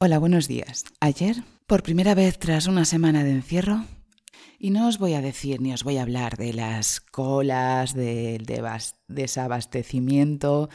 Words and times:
Hola, 0.00 0.18
buenos 0.18 0.48
días. 0.48 0.84
Ayer, 1.00 1.44
por 1.66 1.84
primera 1.84 2.14
vez 2.14 2.38
tras 2.38 2.66
una 2.66 2.84
semana 2.84 3.22
de 3.22 3.30
encierro, 3.30 3.84
y 4.58 4.70
no 4.70 4.88
os 4.88 4.98
voy 4.98 5.14
a 5.14 5.22
decir 5.22 5.60
ni 5.60 5.72
os 5.72 5.84
voy 5.84 5.98
a 5.98 6.02
hablar 6.02 6.36
de 6.36 6.52
las 6.52 7.00
colas, 7.00 7.94
del 7.94 8.44
desabastecimiento, 9.06 10.68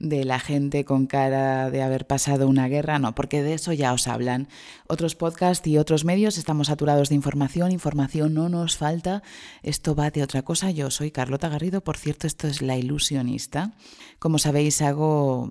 de 0.00 0.24
la 0.24 0.40
gente 0.40 0.84
con 0.84 1.06
cara 1.06 1.70
de 1.70 1.80
haber 1.80 2.08
pasado 2.08 2.48
una 2.48 2.66
guerra, 2.66 2.98
no, 2.98 3.14
porque 3.14 3.42
de 3.42 3.54
eso 3.54 3.72
ya 3.72 3.92
os 3.92 4.08
hablan. 4.08 4.48
Otros 4.88 5.14
podcasts 5.14 5.66
y 5.66 5.78
otros 5.78 6.04
medios 6.04 6.36
estamos 6.36 6.66
saturados 6.66 7.08
de 7.08 7.14
información, 7.14 7.70
información 7.70 8.34
no 8.34 8.48
nos 8.48 8.76
falta, 8.76 9.22
esto 9.62 9.94
va 9.94 10.10
de 10.10 10.24
otra 10.24 10.42
cosa. 10.42 10.72
Yo 10.72 10.90
soy 10.90 11.12
Carlota 11.12 11.48
Garrido, 11.48 11.84
por 11.84 11.96
cierto, 11.96 12.26
esto 12.26 12.48
es 12.48 12.62
La 12.62 12.76
Ilusionista. 12.76 13.74
Como 14.18 14.38
sabéis, 14.38 14.82
hago 14.82 15.50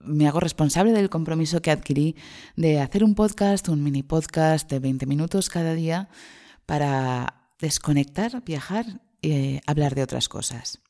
me 0.00 0.26
hago 0.26 0.40
responsable 0.40 0.92
del 0.92 1.10
compromiso 1.10 1.62
que 1.62 1.70
adquirí 1.70 2.16
de 2.56 2.80
hacer 2.80 3.04
un 3.04 3.14
podcast, 3.14 3.68
un 3.68 3.82
mini 3.82 4.02
podcast 4.02 4.70
de 4.70 4.78
20 4.78 5.06
minutos 5.06 5.48
cada 5.48 5.74
día 5.74 6.08
para 6.66 7.52
desconectar, 7.60 8.42
viajar 8.44 9.00
y 9.20 9.32
eh, 9.32 9.60
hablar 9.66 9.94
de 9.94 10.02
otras 10.02 10.28
cosas. 10.28 10.80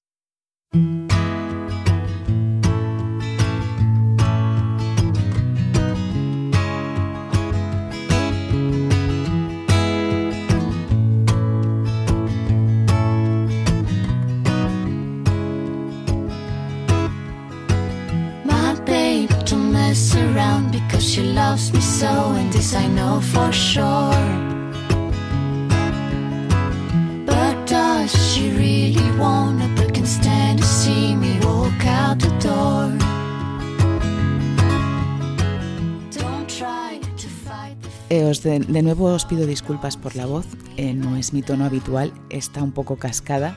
De, 38.43 38.61
de, 38.61 38.83
nuevo 38.83 39.07
os 39.07 39.25
pido 39.25 39.47
disculpas 39.47 39.97
por 39.97 40.17
la 40.17 40.27
voz, 40.27 40.47
eh, 40.77 40.95
no 40.95 41.17
es 41.17 41.33
mi 41.33 41.43
tono 41.43 41.65
habitual, 41.65 42.13
está 42.31 42.63
un 42.63 42.73
poco 42.73 42.97
cascada 42.97 43.57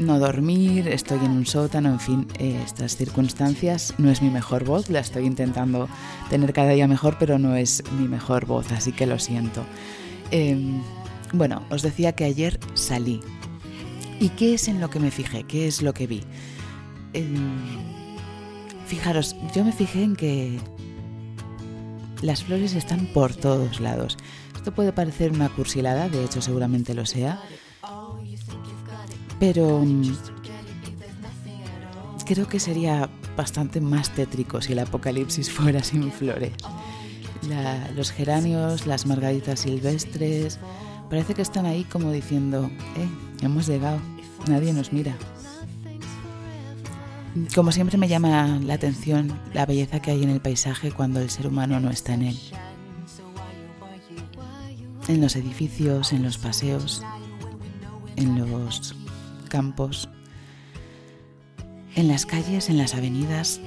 no 0.00 0.18
dormir, 0.18 0.88
estoy 0.88 1.18
en 1.24 1.30
un 1.30 1.46
sótano, 1.46 1.90
en 1.90 2.00
fin, 2.00 2.26
eh, 2.38 2.60
estas 2.64 2.96
circunstancias 2.96 3.94
no 3.98 4.10
es 4.10 4.22
mi 4.22 4.30
mejor 4.30 4.64
voz, 4.64 4.88
la 4.88 5.00
estoy 5.00 5.26
intentando 5.26 5.88
tener 6.30 6.52
cada 6.52 6.70
día 6.70 6.88
mejor, 6.88 7.16
pero 7.18 7.38
no 7.38 7.54
es 7.54 7.82
mi 7.98 8.08
mejor 8.08 8.46
voz, 8.46 8.72
así 8.72 8.92
que 8.92 9.06
lo 9.06 9.18
siento. 9.18 9.64
Em, 10.30 10.80
bueno, 11.32 11.62
os 11.70 11.82
decía 11.82 12.12
que 12.12 12.24
ayer 12.24 12.58
salí. 12.74 13.20
¿Y 14.18 14.30
qué 14.30 14.54
es 14.54 14.68
en 14.68 14.80
lo 14.80 14.90
que 14.90 15.00
me 15.00 15.10
fijé? 15.10 15.44
¿Qué 15.44 15.66
es 15.66 15.82
lo 15.82 15.92
que 15.92 16.06
vi? 16.06 16.22
Em, 17.12 17.58
fijaros, 18.86 19.36
yo 19.54 19.64
me 19.64 19.72
fijé 19.72 20.02
en 20.02 20.16
que 20.16 20.58
las 22.22 22.44
flores 22.44 22.74
están 22.74 23.06
por 23.06 23.34
todos 23.34 23.80
lados. 23.80 24.18
Esto 24.54 24.72
puede 24.72 24.92
parecer 24.92 25.32
una 25.32 25.48
cursilada, 25.48 26.08
de 26.08 26.24
hecho 26.24 26.42
seguramente 26.42 26.94
lo 26.94 27.06
sea, 27.06 27.42
pero 29.38 29.80
mm, 29.80 30.12
creo 32.26 32.46
que 32.46 32.60
sería 32.60 33.08
bastante 33.36 33.80
más 33.80 34.10
tétrico 34.10 34.60
si 34.60 34.72
el 34.72 34.80
apocalipsis 34.80 35.50
fuera 35.56 35.82
sin 35.82 36.12
flores. 36.12 36.52
los 37.96 38.12
geranios, 38.12 38.86
las 38.86 39.06
margaritas 39.06 39.60
silvestres, 39.60 40.58
parece 41.08 41.34
que 41.34 41.42
están 41.42 41.64
ahí 41.64 41.84
como 41.84 42.12
diciendo, 42.12 42.70
eh, 42.96 43.08
hemos 43.42 43.66
llegado, 43.66 43.98
nadie 44.46 44.72
nos 44.72 44.92
mira. 44.92 45.16
Como 47.54 47.70
siempre 47.70 47.96
me 47.96 48.08
llama 48.08 48.58
la 48.62 48.74
atención 48.74 49.38
la 49.54 49.66
belleza 49.66 50.00
que 50.00 50.10
hay 50.10 50.22
en 50.22 50.30
el 50.30 50.40
paisaje 50.40 50.90
cuando 50.90 51.20
el 51.20 51.30
ser 51.30 51.46
humano 51.46 51.78
no 51.78 51.90
está 51.90 52.14
en 52.14 52.22
él. 52.22 52.38
En 55.08 55.20
los 55.20 55.36
edificios, 55.36 56.12
en 56.12 56.22
los 56.22 56.38
paseos, 56.38 57.04
en 58.16 58.38
los 58.38 58.94
campos, 59.48 60.08
en 61.94 62.08
las 62.08 62.26
calles, 62.26 62.68
en 62.68 62.78
las 62.78 62.94
avenidas. 62.94 63.60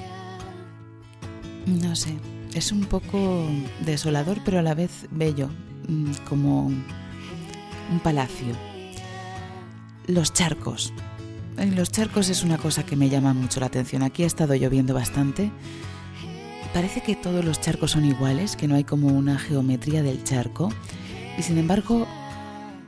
No 1.65 1.95
sé, 1.95 2.17
es 2.53 2.71
un 2.71 2.81
poco 2.81 3.47
desolador, 3.85 4.39
pero 4.43 4.59
a 4.59 4.61
la 4.61 4.75
vez 4.75 5.07
bello, 5.11 5.49
mm, 5.87 6.11
como 6.27 6.65
un 6.65 7.99
palacio. 8.03 8.55
Los 10.07 10.33
charcos. 10.33 10.93
Los 11.57 11.91
charcos 11.91 12.29
es 12.29 12.43
una 12.43 12.57
cosa 12.57 12.85
que 12.85 12.95
me 12.95 13.09
llama 13.09 13.33
mucho 13.33 13.59
la 13.59 13.67
atención. 13.67 14.03
Aquí 14.03 14.23
ha 14.23 14.27
estado 14.27 14.55
lloviendo 14.55 14.93
bastante. 14.93 15.51
Parece 16.73 17.01
que 17.01 17.15
todos 17.15 17.45
los 17.45 17.61
charcos 17.61 17.91
son 17.91 18.05
iguales, 18.05 18.55
que 18.55 18.67
no 18.67 18.75
hay 18.75 18.83
como 18.83 19.07
una 19.07 19.37
geometría 19.37 20.01
del 20.01 20.23
charco. 20.23 20.69
Y 21.37 21.43
sin 21.43 21.57
embargo, 21.57 22.07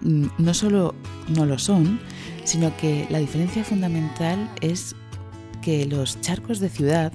mm, 0.01 0.25
no 0.39 0.53
solo 0.53 0.95
no 1.29 1.45
lo 1.45 1.59
son, 1.59 1.99
sino 2.43 2.75
que 2.77 3.07
la 3.09 3.19
diferencia 3.19 3.63
fundamental 3.63 4.49
es 4.61 4.95
que 5.61 5.85
los 5.85 6.19
charcos 6.21 6.59
de 6.59 6.69
ciudad 6.69 7.13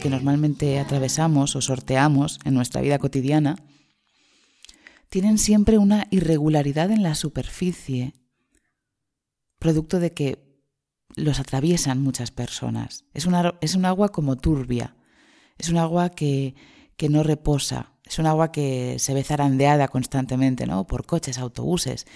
que 0.00 0.10
normalmente 0.10 0.78
atravesamos 0.78 1.56
o 1.56 1.60
sorteamos 1.60 2.38
en 2.44 2.54
nuestra 2.54 2.80
vida 2.80 2.98
cotidiana 2.98 3.56
tienen 5.08 5.38
siempre 5.38 5.78
una 5.78 6.06
irregularidad 6.10 6.90
en 6.90 7.02
la 7.02 7.14
superficie, 7.14 8.14
producto 9.58 10.00
de 10.00 10.12
que 10.12 10.51
los 11.16 11.40
atraviesan 11.40 12.02
muchas 12.02 12.30
personas. 12.30 13.04
Es, 13.14 13.26
es 13.60 13.74
un 13.74 13.84
agua 13.84 14.10
como 14.10 14.36
turbia, 14.36 14.96
es 15.58 15.68
un 15.68 15.78
agua 15.78 16.10
que, 16.10 16.54
que 16.96 17.08
no 17.08 17.22
reposa, 17.22 17.92
es 18.04 18.18
un 18.18 18.26
agua 18.26 18.52
que 18.52 18.98
se 18.98 19.14
ve 19.14 19.22
zarandeada 19.22 19.88
constantemente, 19.88 20.66
¿no? 20.66 20.86
Por 20.86 21.06
coches, 21.06 21.38
autobuses, 21.38 22.06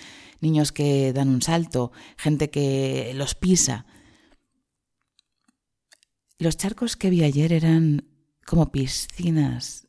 niños 0.40 0.72
que 0.72 1.12
dan 1.12 1.28
un 1.28 1.42
salto, 1.42 1.92
gente 2.16 2.50
que 2.50 3.12
los 3.14 3.34
pisa. 3.34 3.86
Los 6.38 6.56
charcos 6.56 6.96
que 6.96 7.10
vi 7.10 7.24
ayer 7.24 7.52
eran 7.52 8.08
como 8.46 8.70
piscinas 8.70 9.88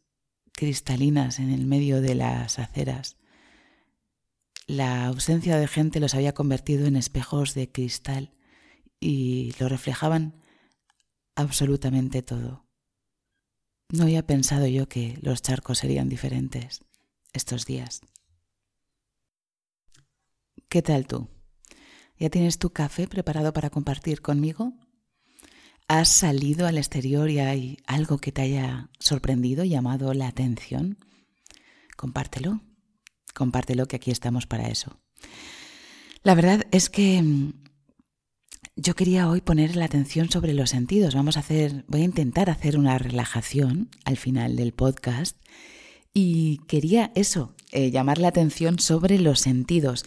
cristalinas 0.54 1.40
en 1.40 1.52
el 1.52 1.66
medio 1.66 2.02
de 2.02 2.16
las 2.16 2.58
aceras. 2.58 3.18
La 4.66 5.06
ausencia 5.08 5.58
de 5.58 5.68
gente 5.68 6.00
los 6.00 6.16
había 6.16 6.34
convertido 6.34 6.88
en 6.88 6.96
espejos 6.96 7.54
de 7.54 7.72
cristal 7.72 8.37
y 9.00 9.54
lo 9.60 9.70
reflejaban 9.70 10.34
absolutamente 11.36 12.22
todo. 12.22 12.66
No 13.90 14.04
había 14.04 14.26
pensado 14.26 14.68
yo 14.68 14.90
que 14.90 15.18
los 15.22 15.42
charcos 15.42 15.80
serían 15.80 16.10
diferentes 16.10 16.82
estos 17.34 17.66
días. 17.66 18.02
¿Qué 20.70 20.82
tal 20.82 21.08
tú? 21.08 21.30
¿Ya 22.20 22.30
tienes 22.30 22.58
tu 22.58 22.72
café 22.72 23.08
preparado 23.08 23.54
para 23.54 23.70
compartir 23.70 24.22
conmigo? 24.22 24.74
¿Has 25.88 26.10
salido 26.10 26.68
al 26.68 26.78
exterior 26.78 27.30
y 27.30 27.40
hay 27.40 27.78
algo 27.86 28.18
que 28.18 28.34
te 28.34 28.42
haya 28.42 28.90
sorprendido, 29.00 29.64
llamado 29.64 30.14
la 30.14 30.28
atención? 30.28 30.98
Compártelo, 31.96 32.62
compártelo 33.34 33.88
que 33.88 33.96
aquí 33.96 34.12
estamos 34.12 34.48
para 34.48 34.68
eso. 34.68 35.00
La 36.24 36.36
verdad 36.36 36.68
es 36.72 36.90
que 36.90 37.22
mm, 37.22 37.54
yo 38.78 38.96
quería 38.96 39.28
hoy 39.28 39.42
poner 39.42 39.76
la 39.76 39.86
atención 39.86 40.30
sobre 40.30 40.54
los 40.54 40.70
sentidos. 40.70 41.16
Vamos 41.16 41.36
a 41.36 41.40
hacer, 41.40 41.84
voy 41.88 42.02
a 42.02 42.06
intentar 42.06 42.50
hacer 42.50 42.78
una 42.78 42.98
relajación 43.00 43.90
al 44.06 44.18
final 44.18 44.56
del 44.56 44.72
podcast 44.72 45.36
y 46.14 46.60
quería 46.68 47.12
eso, 47.16 47.56
eh, 47.72 47.90
llamar 47.90 48.20
la 48.20 48.28
atención 48.28 48.80
sobre 48.80 49.18
los 49.20 49.40
sentidos. 49.40 50.06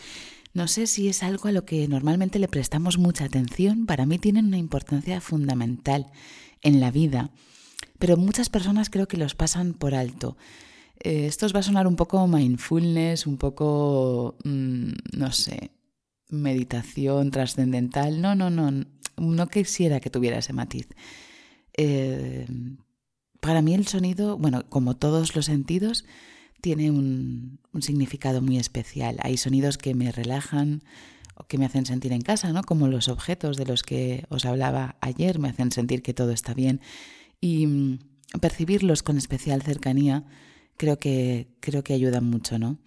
No 0.54 0.68
sé 0.68 0.86
si 0.86 1.08
es 1.08 1.24
algo 1.24 1.48
a 1.48 1.52
lo 1.52 1.64
que 1.64 1.86
normalmente 1.88 2.38
le 2.38 2.48
prestamos 2.48 2.96
mucha 2.96 3.24
atención, 3.24 3.86
para 3.86 4.06
mí 4.06 4.18
tienen 4.18 4.46
una 4.46 4.58
importancia 4.58 5.20
fundamental 5.20 6.06
en 6.62 6.80
la 6.80 6.92
vida, 6.92 7.30
pero 7.98 8.16
muchas 8.16 8.50
personas 8.50 8.88
creo 8.88 9.08
que 9.08 9.16
los 9.16 9.34
pasan 9.34 9.74
por 9.74 9.94
alto. 9.96 10.36
Eh, 11.00 11.26
esto 11.26 11.46
os 11.46 11.54
va 11.54 11.60
a 11.60 11.64
sonar 11.64 11.88
un 11.88 11.96
poco 11.96 12.24
mindfulness, 12.26 13.26
un 13.26 13.36
poco, 13.36 14.36
mm, 14.44 14.90
no 15.16 15.32
sé, 15.32 15.70
meditación 16.30 17.30
trascendental. 17.30 18.20
No, 18.20 18.34
no, 18.34 18.50
no, 18.50 18.86
no 19.16 19.46
quisiera 19.48 20.00
que 20.00 20.10
tuviera 20.10 20.38
ese 20.38 20.52
matiz. 20.52 20.88
Eh, 21.76 22.46
para 23.40 23.62
mí 23.62 23.74
el 23.74 23.86
sonido, 23.86 24.36
bueno, 24.36 24.68
como 24.68 24.96
todos 24.96 25.34
los 25.34 25.46
sentidos, 25.46 26.04
tiene 26.60 26.90
un, 26.90 27.58
un, 27.72 27.82
significado 27.82 28.42
muy 28.42 28.58
especial. 28.58 29.16
Hay 29.22 29.36
sonidos 29.36 29.78
que 29.78 29.94
me 29.94 30.12
relajan 30.12 30.82
o 31.34 31.44
que 31.44 31.56
me 31.56 31.64
hacen 31.64 31.86
sentir 31.86 32.12
en 32.12 32.20
casa, 32.20 32.52
¿no? 32.52 32.62
Como 32.62 32.86
los 32.88 33.08
objetos 33.08 33.56
de 33.56 33.64
los 33.64 33.82
que 33.82 34.26
os 34.28 34.44
hablaba 34.44 34.96
ayer 35.00 35.38
me 35.38 35.48
hacen 35.48 35.72
sentir 35.72 36.02
que 36.02 36.12
todo 36.12 36.32
está 36.32 36.52
bien. 36.52 36.80
Y 37.40 37.66
mm, 37.66 37.98
percibirlos 38.40 39.02
con 39.02 39.16
especial 39.16 39.62
cercanía 39.62 40.24
creo 40.76 40.98
que, 40.98 41.48
creo 41.60 41.82
que 41.82 41.94
ayudan 41.94 42.24
mucho, 42.24 42.58
¿no? 42.58 42.78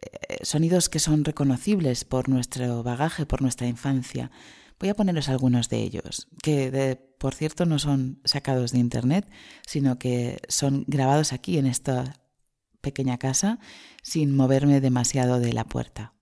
Eh, 0.00 0.38
sonidos 0.42 0.88
que 0.88 0.98
son 0.98 1.24
reconocibles 1.24 2.04
por 2.04 2.28
nuestro 2.28 2.82
bagaje, 2.82 3.26
por 3.26 3.42
nuestra 3.42 3.66
infancia. 3.66 4.30
Voy 4.78 4.88
a 4.88 4.94
poneros 4.94 5.28
algunos 5.28 5.68
de 5.68 5.82
ellos, 5.82 6.28
que 6.42 6.98
por 7.18 7.34
cierto 7.34 7.64
no 7.64 7.78
son 7.78 8.20
sacados 8.24 8.72
de 8.72 8.78
internet, 8.78 9.30
sino 9.66 9.98
que 9.98 10.40
son 10.48 10.84
grabados 10.88 11.32
aquí 11.32 11.58
en 11.58 11.66
esta 11.66 12.20
pequeña 12.80 13.18
casa 13.18 13.58
sin 14.02 14.34
moverme 14.34 14.80
demasiado 14.80 15.40
de 15.40 15.52
la 15.52 15.64
puerta. 15.64 16.13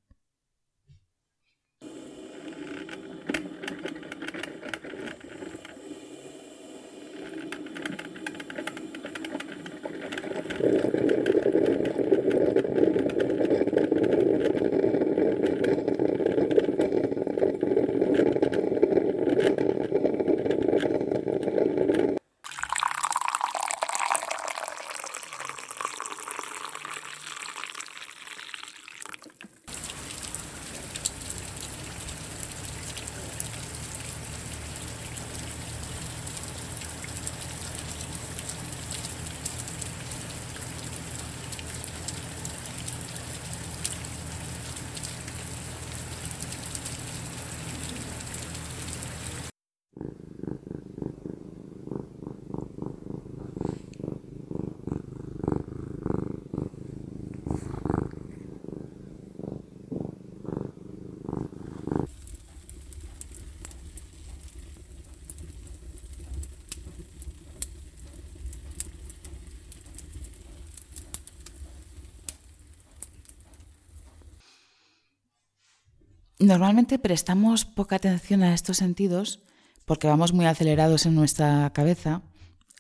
Normalmente 76.42 76.98
prestamos 76.98 77.64
poca 77.64 77.94
atención 77.94 78.42
a 78.42 78.52
estos 78.52 78.78
sentidos 78.78 79.44
porque 79.84 80.08
vamos 80.08 80.32
muy 80.32 80.46
acelerados 80.46 81.06
en 81.06 81.14
nuestra 81.14 81.70
cabeza 81.72 82.22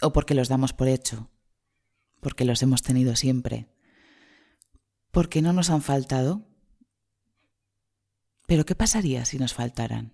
o 0.02 0.12
porque 0.12 0.34
los 0.34 0.48
damos 0.48 0.72
por 0.72 0.88
hecho, 0.88 1.30
porque 2.20 2.44
los 2.44 2.60
hemos 2.64 2.82
tenido 2.82 3.14
siempre, 3.14 3.68
porque 5.12 5.42
no 5.42 5.52
nos 5.52 5.70
han 5.70 5.80
faltado. 5.80 6.44
Pero 8.48 8.66
¿qué 8.66 8.74
pasaría 8.74 9.24
si 9.24 9.38
nos 9.38 9.54
faltaran? 9.54 10.12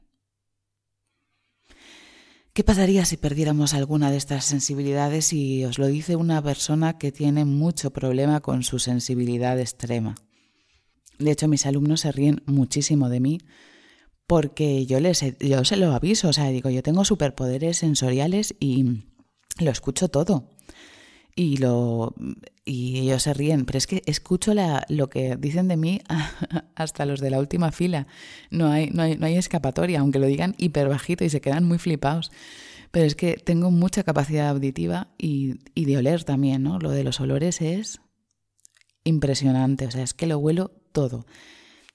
¿Qué 2.53 2.65
pasaría 2.65 3.07
si 3.07 3.17
perdiéramos 3.17 3.73
alguna 3.73 4.11
de 4.11 4.19
estas 4.19 4.45
sensibilidades? 4.45 5.33
Y 5.33 5.65
os 5.65 5.79
lo 5.79 5.87
dice 5.87 6.17
una 6.17 6.43
persona 6.43 6.99
que 6.99 7.13
tiene 7.13 7.47
mucho 7.47 7.95
problema 7.95 8.41
con 8.41 8.63
su 8.63 8.79
sensibilidad 8.79 9.59
extrema. 9.59 10.17
De 11.19 11.31
hecho, 11.31 11.49
mis 11.49 11.67
alumnos 11.67 12.01
se 12.01 12.13
ríen 12.13 12.43
muchísimo 12.47 13.09
de 13.09 13.21
mí 13.21 13.39
porque 14.29 14.85
yo, 14.85 15.01
les, 15.01 15.25
yo 15.41 15.65
se 15.65 15.77
lo 15.79 15.95
aviso, 15.95 16.29
o 16.29 16.33
sea, 16.35 16.51
digo, 16.51 16.69
yo 16.69 16.83
tengo 16.83 17.05
superpoderes 17.07 17.79
sensoriales 17.79 18.55
y 18.61 19.05
lo 19.59 19.71
escucho 19.71 20.09
todo. 20.09 20.51
Y, 21.35 21.57
lo, 21.57 22.15
y 22.65 22.99
ellos 22.99 23.23
se 23.23 23.33
ríen, 23.33 23.65
pero 23.65 23.79
es 23.79 23.87
que 23.87 24.03
escucho 24.05 24.53
lo 24.89 25.09
que 25.09 25.37
dicen 25.37 25.67
de 25.69 25.77
mí 25.77 26.03
hasta 26.75 27.07
los 27.07 27.21
de 27.21 27.31
la 27.31 27.39
última 27.39 27.73
fila. 27.73 28.07
No 28.51 28.69
hay, 28.69 28.91
no 28.91 29.03
hay, 29.03 29.17
no 29.17 29.25
hay 29.25 29.37
escapatoria, 29.37 30.01
aunque 30.01 30.19
lo 30.19 30.27
digan 30.27 30.55
hiper 30.59 30.89
bajito 30.89 31.25
y 31.25 31.31
se 31.31 31.41
quedan 31.41 31.65
muy 31.65 31.79
flipados. 31.79 32.31
Pero 32.91 33.07
es 33.07 33.15
que 33.15 33.35
tengo 33.35 33.71
mucha 33.71 34.03
capacidad 34.03 34.49
auditiva 34.49 35.09
y, 35.17 35.55
y 35.75 35.87
de 35.87 35.97
oler 35.97 36.25
también, 36.25 36.65
¿no? 36.65 36.79
Lo 36.79 36.91
de 36.91 37.05
los 37.05 37.19
olores 37.21 37.63
es 37.63 38.01
impresionante, 39.05 39.87
o 39.87 39.91
sea, 39.91 40.03
es 40.03 40.13
que 40.13 40.27
lo 40.27 40.39
huelo 40.39 40.78
todo. 40.99 41.27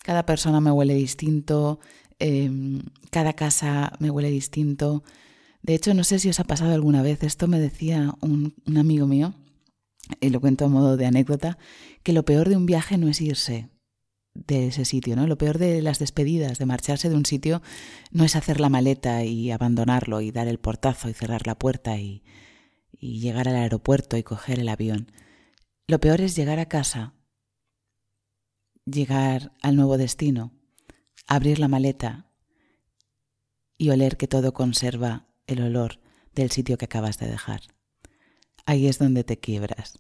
Cada 0.02 0.26
persona 0.26 0.62
me 0.62 0.72
huele 0.72 0.94
distinto, 0.94 1.82
em, 2.20 2.84
cada 3.12 3.34
casa 3.34 3.92
me 4.00 4.10
huele 4.10 4.32
distinto. 4.32 5.04
De 5.62 5.76
hecho, 5.76 5.94
no 5.94 6.06
sé 6.06 6.20
si 6.20 6.30
os 6.30 6.40
ha 6.40 6.46
pasado 6.46 6.74
alguna 6.74 7.02
vez, 7.02 7.22
esto 7.24 7.50
me 7.50 7.60
decía 7.60 8.14
un, 8.22 8.56
amigo 8.78 9.06
mío, 9.06 9.34
y 10.22 10.30
lo 10.30 10.40
cuento 10.40 10.64
a 10.64 10.70
modo 10.70 10.96
de 10.96 11.06
anécdota, 11.06 11.58
que 12.02 12.14
lo 12.14 12.24
peor 12.24 12.48
de 12.48 12.56
un 12.56 12.66
viaje 12.66 12.98
no 12.98 13.10
es 13.10 13.20
irse 13.20 13.70
de 14.34 14.68
ese 14.68 14.86
sitio, 14.86 15.18
¿no? 15.18 15.28
Lo 15.28 15.38
peor 15.38 15.58
de 15.58 15.82
las 15.82 16.00
despedidas, 16.00 16.60
de 16.60 16.66
marcharse 16.66 17.10
de 17.10 17.16
un 17.16 17.26
sitio, 17.26 17.62
no 18.12 18.24
es 18.24 18.38
hacer 18.38 18.62
la 18.62 18.70
maleta 18.70 19.26
y 19.26 19.52
abandonarlo 19.52 20.22
y 20.22 20.32
dar 20.32 20.48
el 20.48 20.60
portazo 20.60 21.10
y 21.10 21.14
cerrar 21.14 21.46
la 21.46 21.60
puerta 21.60 21.98
y 21.98 22.24
llegar 23.00 23.50
al 23.50 23.58
aeropuerto 23.58 24.16
y 24.16 24.24
coger 24.24 24.60
el 24.60 24.70
avión. 24.70 25.12
Lo 25.88 26.00
peor 26.00 26.22
es 26.22 26.38
llegar 26.38 26.60
a 26.60 26.70
casa 26.70 27.14
llegar 28.86 29.54
al 29.62 29.76
nuevo 29.76 29.98
destino, 29.98 30.52
abrir 31.28 31.60
la 31.60 31.68
maleta 31.68 32.32
y 33.78 33.90
oler 33.90 34.18
que 34.18 34.28
todo 34.28 34.54
conserva 34.54 35.28
el 35.48 35.62
olor 35.62 36.00
del 36.34 36.52
sitio 36.52 36.78
que 36.78 36.86
acabas 36.86 37.20
de 37.20 37.28
dejar. 37.28 37.62
Ahí 38.66 38.88
es 38.88 39.00
donde 39.00 39.24
te 39.24 39.40
quiebras. 39.40 40.00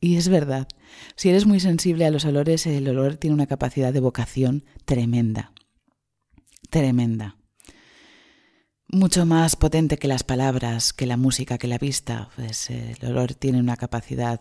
Y 0.00 0.16
es 0.16 0.28
verdad, 0.28 0.68
si 1.16 1.28
eres 1.28 1.46
muy 1.46 1.58
sensible 1.58 2.06
a 2.06 2.10
los 2.10 2.24
olores, 2.24 2.66
el 2.66 2.88
olor 2.88 3.16
tiene 3.16 3.34
una 3.34 3.46
capacidad 3.46 3.92
de 3.92 4.00
vocación 4.00 4.64
tremenda, 4.84 5.52
tremenda. 6.70 7.36
Mucho 8.86 9.26
más 9.26 9.56
potente 9.56 9.98
que 9.98 10.08
las 10.08 10.22
palabras, 10.22 10.92
que 10.92 11.06
la 11.06 11.16
música, 11.16 11.58
que 11.58 11.66
la 11.66 11.78
vista, 11.78 12.30
pues 12.36 12.70
el 12.70 12.96
olor 13.04 13.34
tiene 13.34 13.58
una 13.58 13.76
capacidad 13.76 14.40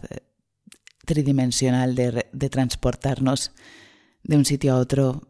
tridimensional 1.07 1.95
de, 1.95 2.49
transportarnos 2.49 3.51
de 4.23 4.35
un 4.35 4.45
sitio 4.45 4.73
a 4.73 4.77
otro 4.77 5.29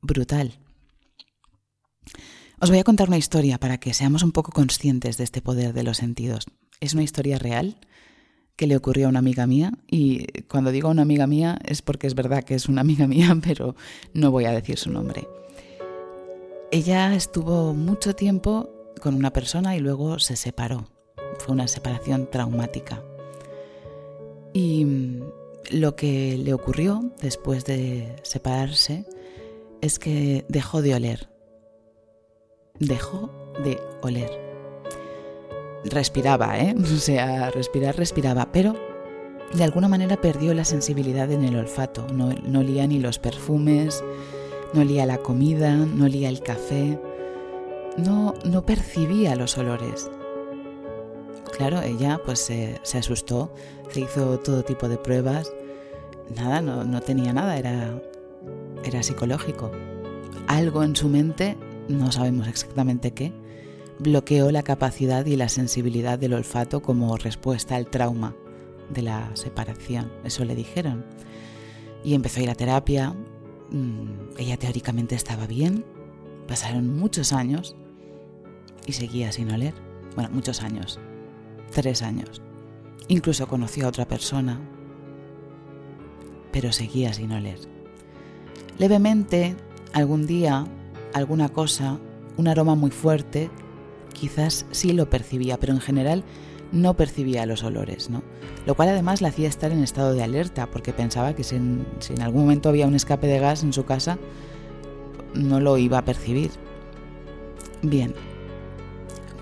brutal. 0.00 0.54
Os 2.60 2.70
voy 2.70 2.78
a 2.78 2.84
contar 2.84 3.08
una 3.08 3.18
historia 3.18 3.58
para 3.58 3.78
que 3.78 3.92
seamos 3.92 4.22
un 4.22 4.32
poco 4.32 4.52
conscientes 4.52 5.18
de 5.18 5.24
este 5.24 5.42
poder 5.42 5.74
de 5.74 5.82
los 5.82 5.98
sentidos. 5.98 6.46
Es 6.80 6.94
una 6.94 7.02
historia 7.02 7.38
real 7.38 7.76
que 8.56 8.68
le 8.68 8.76
ocurrió 8.76 9.06
a 9.06 9.08
una 9.10 9.18
amiga 9.18 9.46
mía 9.48 9.72
y 9.90 10.42
cuando 10.42 10.70
digo 10.70 10.88
una 10.88 11.02
amiga 11.02 11.26
mía 11.26 11.58
es 11.64 11.82
porque 11.82 12.06
es 12.06 12.14
verdad 12.14 12.44
que 12.44 12.54
es 12.54 12.68
una 12.68 12.80
amiga 12.80 13.08
mía, 13.08 13.36
pero 13.42 13.74
no 14.14 14.30
voy 14.30 14.44
a 14.44 14.52
decir 14.52 14.78
su 14.78 14.90
nombre. 14.90 15.26
Ella 16.70 17.14
estuvo 17.14 17.74
mucho 17.74 18.14
tiempo 18.14 18.70
con 19.02 19.14
una 19.14 19.32
persona 19.32 19.76
y 19.76 19.80
luego 19.80 20.20
se 20.20 20.36
separó. 20.36 20.86
Fue 21.40 21.52
una 21.52 21.66
separación 21.66 22.30
traumática. 22.30 23.02
Y 24.54 24.84
mm, 24.84 25.22
lo 25.72 25.96
que 25.96 26.38
le 26.38 26.54
ocurrió 26.54 27.12
después 27.20 27.66
de 27.66 28.16
separarse 28.22 29.04
es 29.82 29.98
que 29.98 30.46
dejó 30.48 30.80
de 30.80 30.94
oler. 30.94 31.28
Dejó 32.78 33.30
de 33.62 33.78
oler. 34.00 34.30
Respiraba, 35.84 36.58
¿eh? 36.58 36.74
O 36.80 36.98
sea, 36.98 37.50
respirar, 37.50 37.96
respiraba, 37.96 38.50
pero 38.52 38.74
de 39.52 39.64
alguna 39.64 39.88
manera 39.88 40.20
perdió 40.20 40.54
la 40.54 40.64
sensibilidad 40.64 41.30
en 41.32 41.44
el 41.44 41.56
olfato. 41.56 42.06
No, 42.14 42.30
no 42.44 42.60
olía 42.60 42.86
ni 42.86 43.00
los 43.00 43.18
perfumes, 43.18 44.02
no 44.72 44.82
olía 44.82 45.04
la 45.04 45.18
comida, 45.18 45.74
no 45.74 46.04
olía 46.04 46.28
el 46.28 46.40
café, 46.40 46.98
no, 47.96 48.34
no 48.44 48.64
percibía 48.64 49.34
los 49.34 49.58
olores. 49.58 50.10
Claro, 51.56 51.80
ella 51.82 52.20
pues 52.24 52.40
se, 52.40 52.80
asustó, 52.98 53.54
se 53.90 54.00
hizo 54.00 54.40
todo 54.40 54.64
tipo 54.64 54.88
de 54.88 54.98
pruebas, 54.98 55.52
nada, 56.34 56.60
no, 56.60 57.00
tenía 57.00 57.32
nada, 57.32 57.56
era, 57.56 58.02
era 58.84 59.02
psicológico. 59.04 59.70
Algo 60.48 60.82
en 60.82 60.96
su 60.96 61.08
mente, 61.08 61.56
no 61.88 62.10
sabemos 62.10 62.48
exactamente 62.48 63.12
qué, 63.12 63.32
bloqueó 64.00 64.50
la 64.50 64.64
capacidad 64.64 65.24
y 65.26 65.36
la 65.36 65.48
sensibilidad 65.48 66.18
del 66.18 66.34
olfato 66.34 66.82
como 66.82 67.16
respuesta 67.16 67.76
al 67.76 67.86
trauma 67.86 68.34
de 68.90 69.02
la 69.02 69.30
separación, 69.34 70.10
eso 70.24 70.44
le 70.44 70.56
dijeron. 70.56 71.04
Y 72.02 72.14
empezó 72.14 72.40
a 72.40 72.42
ir 72.42 72.56
terapia, 72.56 73.14
mm, 73.70 74.38
ella 74.38 74.56
teóricamente 74.56 75.14
estaba 75.14 75.46
bien, 75.46 75.84
pasaron 76.48 76.96
muchos 76.96 77.32
años 77.32 77.76
y 78.86 78.92
seguía 78.92 79.30
sin 79.30 79.52
oler. 79.52 79.74
Bueno, 80.16 80.30
muchos 80.32 80.62
años, 80.62 81.00
tres 81.74 82.02
años. 82.02 82.40
Incluso 83.08 83.46
conoció 83.46 83.84
a 83.84 83.88
otra 83.88 84.08
persona, 84.08 84.58
pero 86.52 86.72
seguía 86.72 87.12
sin 87.12 87.32
oler. 87.32 87.58
Levemente, 88.78 89.56
algún 89.92 90.26
día, 90.26 90.66
alguna 91.12 91.50
cosa, 91.50 91.98
un 92.38 92.48
aroma 92.48 92.74
muy 92.74 92.90
fuerte, 92.90 93.50
quizás 94.14 94.64
sí 94.70 94.92
lo 94.92 95.10
percibía, 95.10 95.58
pero 95.58 95.74
en 95.74 95.80
general 95.80 96.24
no 96.72 96.96
percibía 96.96 97.44
los 97.46 97.62
olores, 97.62 98.08
¿no? 98.08 98.22
Lo 98.66 98.74
cual 98.74 98.88
además 98.88 99.20
la 99.20 99.28
hacía 99.28 99.48
estar 99.48 99.70
en 99.70 99.82
estado 99.82 100.14
de 100.14 100.22
alerta, 100.22 100.70
porque 100.70 100.92
pensaba 100.92 101.34
que 101.34 101.44
si 101.44 101.56
en, 101.56 101.86
si 101.98 102.14
en 102.14 102.22
algún 102.22 102.42
momento 102.42 102.68
había 102.68 102.86
un 102.86 102.94
escape 102.94 103.26
de 103.26 103.38
gas 103.38 103.62
en 103.62 103.72
su 103.72 103.84
casa, 103.84 104.18
no 105.34 105.60
lo 105.60 105.76
iba 105.76 105.98
a 105.98 106.04
percibir. 106.04 106.50
Bien, 107.82 108.14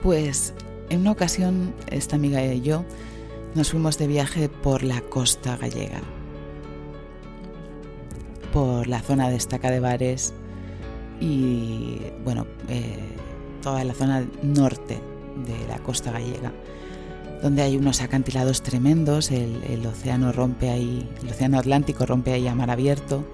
pues 0.02 0.54
en 0.92 1.00
una 1.00 1.12
ocasión 1.12 1.72
esta 1.90 2.16
amiga 2.16 2.44
y 2.44 2.60
yo 2.60 2.84
nos 3.54 3.70
fuimos 3.70 3.96
de 3.96 4.06
viaje 4.06 4.50
por 4.50 4.82
la 4.82 5.00
costa 5.00 5.56
gallega, 5.56 6.02
por 8.52 8.86
la 8.86 9.00
zona 9.00 9.30
de 9.30 9.36
Estaca 9.36 9.70
de 9.70 9.80
Bares 9.80 10.34
y 11.18 11.98
bueno, 12.24 12.46
eh, 12.68 12.98
toda 13.62 13.82
la 13.84 13.94
zona 13.94 14.26
norte 14.42 15.00
de 15.46 15.66
la 15.66 15.78
costa 15.78 16.12
gallega, 16.12 16.52
donde 17.42 17.62
hay 17.62 17.78
unos 17.78 18.02
acantilados 18.02 18.60
tremendos, 18.60 19.30
el, 19.30 19.64
el 19.64 19.86
océano 19.86 20.30
rompe 20.30 20.68
ahí, 20.68 21.08
el 21.22 21.30
océano 21.30 21.58
Atlántico 21.58 22.04
rompe 22.04 22.34
ahí 22.34 22.46
a 22.48 22.54
mar 22.54 22.70
abierto. 22.70 23.24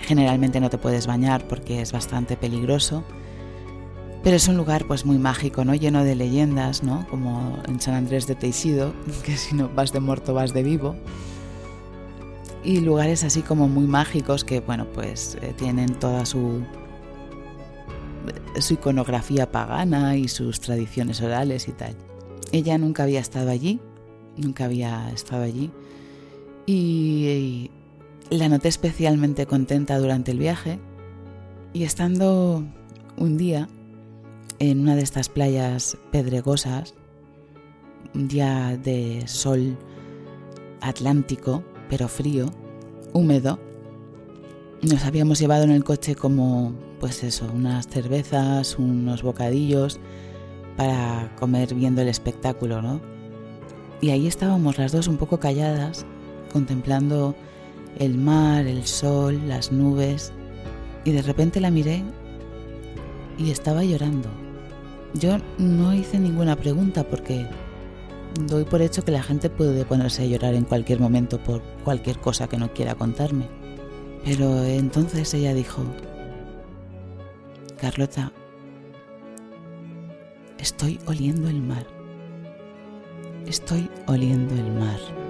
Generalmente 0.00 0.58
no 0.58 0.70
te 0.70 0.78
puedes 0.78 1.06
bañar 1.06 1.46
porque 1.46 1.82
es 1.82 1.92
bastante 1.92 2.38
peligroso 2.38 3.04
pero 4.22 4.36
es 4.36 4.46
un 4.48 4.56
lugar 4.56 4.86
pues 4.86 5.04
muy 5.04 5.18
mágico, 5.18 5.64
¿no? 5.64 5.74
Lleno 5.74 6.04
de 6.04 6.14
leyendas, 6.14 6.82
¿no? 6.82 7.06
Como 7.08 7.58
en 7.66 7.80
San 7.80 7.94
Andrés 7.94 8.26
de 8.26 8.34
Teixido, 8.34 8.92
que 9.24 9.36
si 9.36 9.54
no 9.54 9.68
vas 9.68 9.92
de 9.92 10.00
muerto 10.00 10.34
vas 10.34 10.52
de 10.52 10.62
vivo. 10.62 10.94
Y 12.64 12.80
lugares 12.80 13.24
así 13.24 13.42
como 13.42 13.66
muy 13.66 13.86
mágicos 13.86 14.44
que, 14.44 14.60
bueno, 14.60 14.86
pues 14.94 15.36
eh, 15.42 15.52
tienen 15.56 15.94
toda 15.94 16.24
su, 16.24 16.62
su 18.60 18.74
iconografía 18.74 19.50
pagana 19.50 20.16
y 20.16 20.28
sus 20.28 20.60
tradiciones 20.60 21.20
orales 21.20 21.66
y 21.66 21.72
tal. 21.72 21.96
Ella 22.52 22.78
nunca 22.78 23.02
había 23.02 23.18
estado 23.18 23.50
allí, 23.50 23.80
nunca 24.36 24.66
había 24.66 25.10
estado 25.10 25.42
allí. 25.42 25.72
y 26.66 27.70
la 28.30 28.48
noté 28.48 28.68
especialmente 28.68 29.46
contenta 29.46 29.98
durante 29.98 30.30
el 30.30 30.38
viaje. 30.38 30.78
Y 31.74 31.82
estando 31.84 32.64
un 33.16 33.36
día 33.36 33.68
en 34.70 34.78
una 34.78 34.94
de 34.94 35.02
estas 35.02 35.28
playas 35.28 35.96
pedregosas, 36.12 36.94
un 38.14 38.28
día 38.28 38.78
de 38.80 39.24
sol 39.26 39.76
atlántico, 40.80 41.64
pero 41.88 42.06
frío, 42.06 42.46
húmedo. 43.12 43.58
Nos 44.82 45.04
habíamos 45.04 45.40
llevado 45.40 45.64
en 45.64 45.72
el 45.72 45.82
coche 45.82 46.14
como, 46.14 46.74
pues 47.00 47.24
eso, 47.24 47.50
unas 47.52 47.88
cervezas, 47.88 48.78
unos 48.78 49.24
bocadillos 49.24 49.98
para 50.76 51.34
comer 51.40 51.74
viendo 51.74 52.00
el 52.02 52.08
espectáculo, 52.08 52.80
¿no? 52.80 53.00
Y 54.00 54.10
ahí 54.10 54.28
estábamos 54.28 54.78
las 54.78 54.92
dos 54.92 55.08
un 55.08 55.16
poco 55.16 55.40
calladas, 55.40 56.06
contemplando 56.52 57.34
el 57.98 58.16
mar, 58.16 58.68
el 58.68 58.86
sol, 58.86 59.40
las 59.48 59.72
nubes, 59.72 60.32
y 61.04 61.10
de 61.10 61.22
repente 61.22 61.60
la 61.60 61.72
miré 61.72 62.04
y 63.38 63.50
estaba 63.50 63.82
llorando. 63.82 64.41
Yo 65.14 65.36
no 65.58 65.92
hice 65.92 66.18
ninguna 66.18 66.56
pregunta 66.56 67.04
porque 67.04 67.46
doy 68.46 68.64
por 68.64 68.80
hecho 68.80 69.04
que 69.04 69.12
la 69.12 69.22
gente 69.22 69.50
puede 69.50 69.84
ponerse 69.84 70.22
a 70.22 70.26
llorar 70.26 70.54
en 70.54 70.64
cualquier 70.64 71.00
momento 71.00 71.38
por 71.38 71.62
cualquier 71.84 72.18
cosa 72.18 72.48
que 72.48 72.56
no 72.56 72.72
quiera 72.72 72.94
contarme. 72.94 73.46
Pero 74.24 74.64
entonces 74.64 75.34
ella 75.34 75.52
dijo, 75.52 75.82
Carlota, 77.78 78.32
estoy 80.58 80.98
oliendo 81.06 81.48
el 81.48 81.60
mar. 81.60 81.86
Estoy 83.46 83.90
oliendo 84.06 84.54
el 84.54 84.72
mar. 84.72 85.21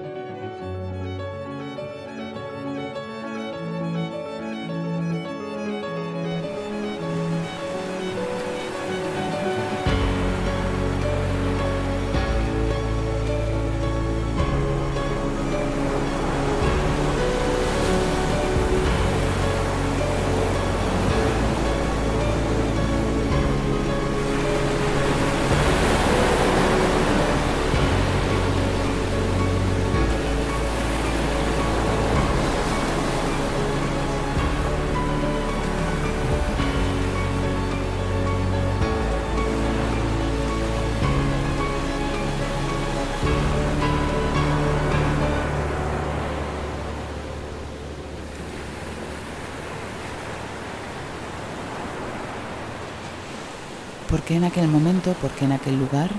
Qué 54.33 54.39
en 54.39 54.45
aquel 54.45 54.69
momento? 54.69 55.13
¿Por 55.21 55.31
qué 55.33 55.45
en 55.45 55.53
aquel 55.53 55.79
lugar? 55.79 56.11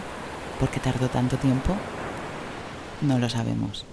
¿Por 0.60 0.70
qué 0.70 0.79
tardó 0.79 1.10
tanto 1.10 1.36
tiempo? 1.38 1.75
No 3.01 3.17
lo 3.17 3.27
sabemos. 3.27 3.86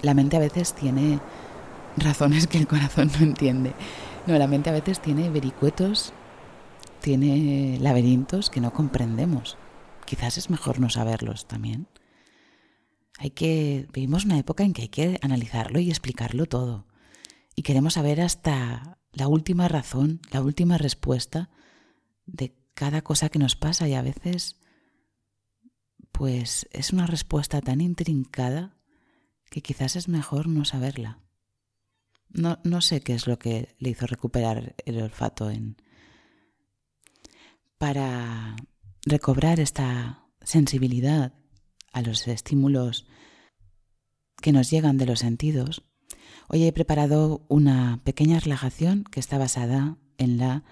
La 0.00 0.14
mente 0.14 0.38
a 0.38 0.40
veces 0.40 0.72
tiene 0.72 1.20
razones 1.98 2.46
que 2.46 2.56
el 2.56 2.66
corazón 2.66 3.10
no 3.18 3.26
entiende. 3.26 3.74
No, 4.26 4.38
la 4.38 4.46
mente 4.46 4.70
a 4.70 4.72
veces 4.72 5.00
tiene 5.00 5.28
vericuetos, 5.28 6.14
tiene 7.02 7.76
laberintos 7.82 8.48
que 8.48 8.62
no 8.62 8.72
comprendemos. 8.72 9.58
Quizás 10.06 10.38
es 10.38 10.48
mejor 10.48 10.80
no 10.80 10.88
saberlos 10.88 11.46
también. 11.46 11.86
Hay 13.18 13.28
que 13.28 13.88
vivimos 13.92 14.24
una 14.24 14.38
época 14.38 14.64
en 14.64 14.72
que 14.72 14.82
hay 14.82 14.88
que 14.88 15.18
analizarlo 15.20 15.80
y 15.80 15.90
explicarlo 15.90 16.46
todo. 16.46 16.86
Y 17.54 17.60
queremos 17.60 17.92
saber 17.92 18.22
hasta 18.22 18.96
la 19.12 19.28
última 19.28 19.68
razón, 19.68 20.22
la 20.30 20.40
última 20.40 20.78
respuesta 20.78 21.50
de 22.26 22.56
cada 22.74 23.02
cosa 23.02 23.28
que 23.28 23.38
nos 23.38 23.56
pasa 23.56 23.88
y 23.88 23.94
a 23.94 24.02
veces 24.02 24.60
pues 26.14 26.68
es 26.70 26.92
una 26.92 27.06
respuesta 27.06 27.60
tan 27.60 27.80
intrincada 27.80 28.76
que 29.50 29.62
quizás 29.62 29.96
es 29.96 30.08
mejor 30.08 30.46
no 30.46 30.64
saberla. 30.64 31.20
No, 32.28 32.60
no 32.62 32.80
sé 32.80 33.00
qué 33.00 33.14
es 33.14 33.26
lo 33.26 33.38
que 33.38 33.74
le 33.78 33.90
hizo 33.90 34.06
recuperar 34.06 34.76
el 34.84 35.02
olfato 35.02 35.50
en... 35.50 35.76
Para 37.78 38.54
recobrar 39.04 39.58
esta 39.58 40.28
sensibilidad 40.40 41.34
a 41.92 42.02
los 42.02 42.26
estímulos 42.28 43.06
que 44.40 44.52
nos 44.52 44.70
llegan 44.70 44.96
de 44.98 45.06
los 45.06 45.18
sentidos, 45.18 45.84
hoy 46.48 46.64
he 46.64 46.72
preparado 46.72 47.44
una 47.48 48.02
pequeña 48.04 48.38
relajación 48.38 49.02
que 49.04 49.18
está 49.18 49.36
basada 49.36 49.98
en 50.16 50.38
la 50.38 50.64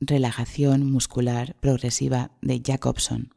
relajación 0.00 0.90
muscular 0.90 1.56
progresiva 1.60 2.30
de 2.40 2.62
Jacobson. 2.64 3.32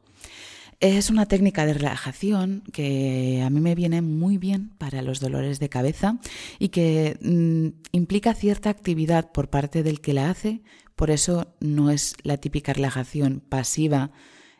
Es 0.80 1.10
una 1.10 1.26
técnica 1.26 1.64
de 1.64 1.74
relajación 1.74 2.64
que 2.72 3.40
a 3.44 3.50
mí 3.50 3.60
me 3.60 3.76
viene 3.76 4.02
muy 4.02 4.36
bien 4.36 4.70
para 4.78 5.00
los 5.02 5.20
dolores 5.20 5.60
de 5.60 5.68
cabeza 5.68 6.18
y 6.58 6.70
que 6.70 7.18
mm, 7.20 7.80
implica 7.92 8.34
cierta 8.34 8.70
actividad 8.70 9.30
por 9.30 9.48
parte 9.48 9.84
del 9.84 10.00
que 10.00 10.12
la 10.12 10.28
hace, 10.28 10.62
por 10.96 11.10
eso 11.10 11.54
no 11.60 11.90
es 11.90 12.16
la 12.22 12.38
típica 12.38 12.72
relajación 12.72 13.40
pasiva 13.48 14.10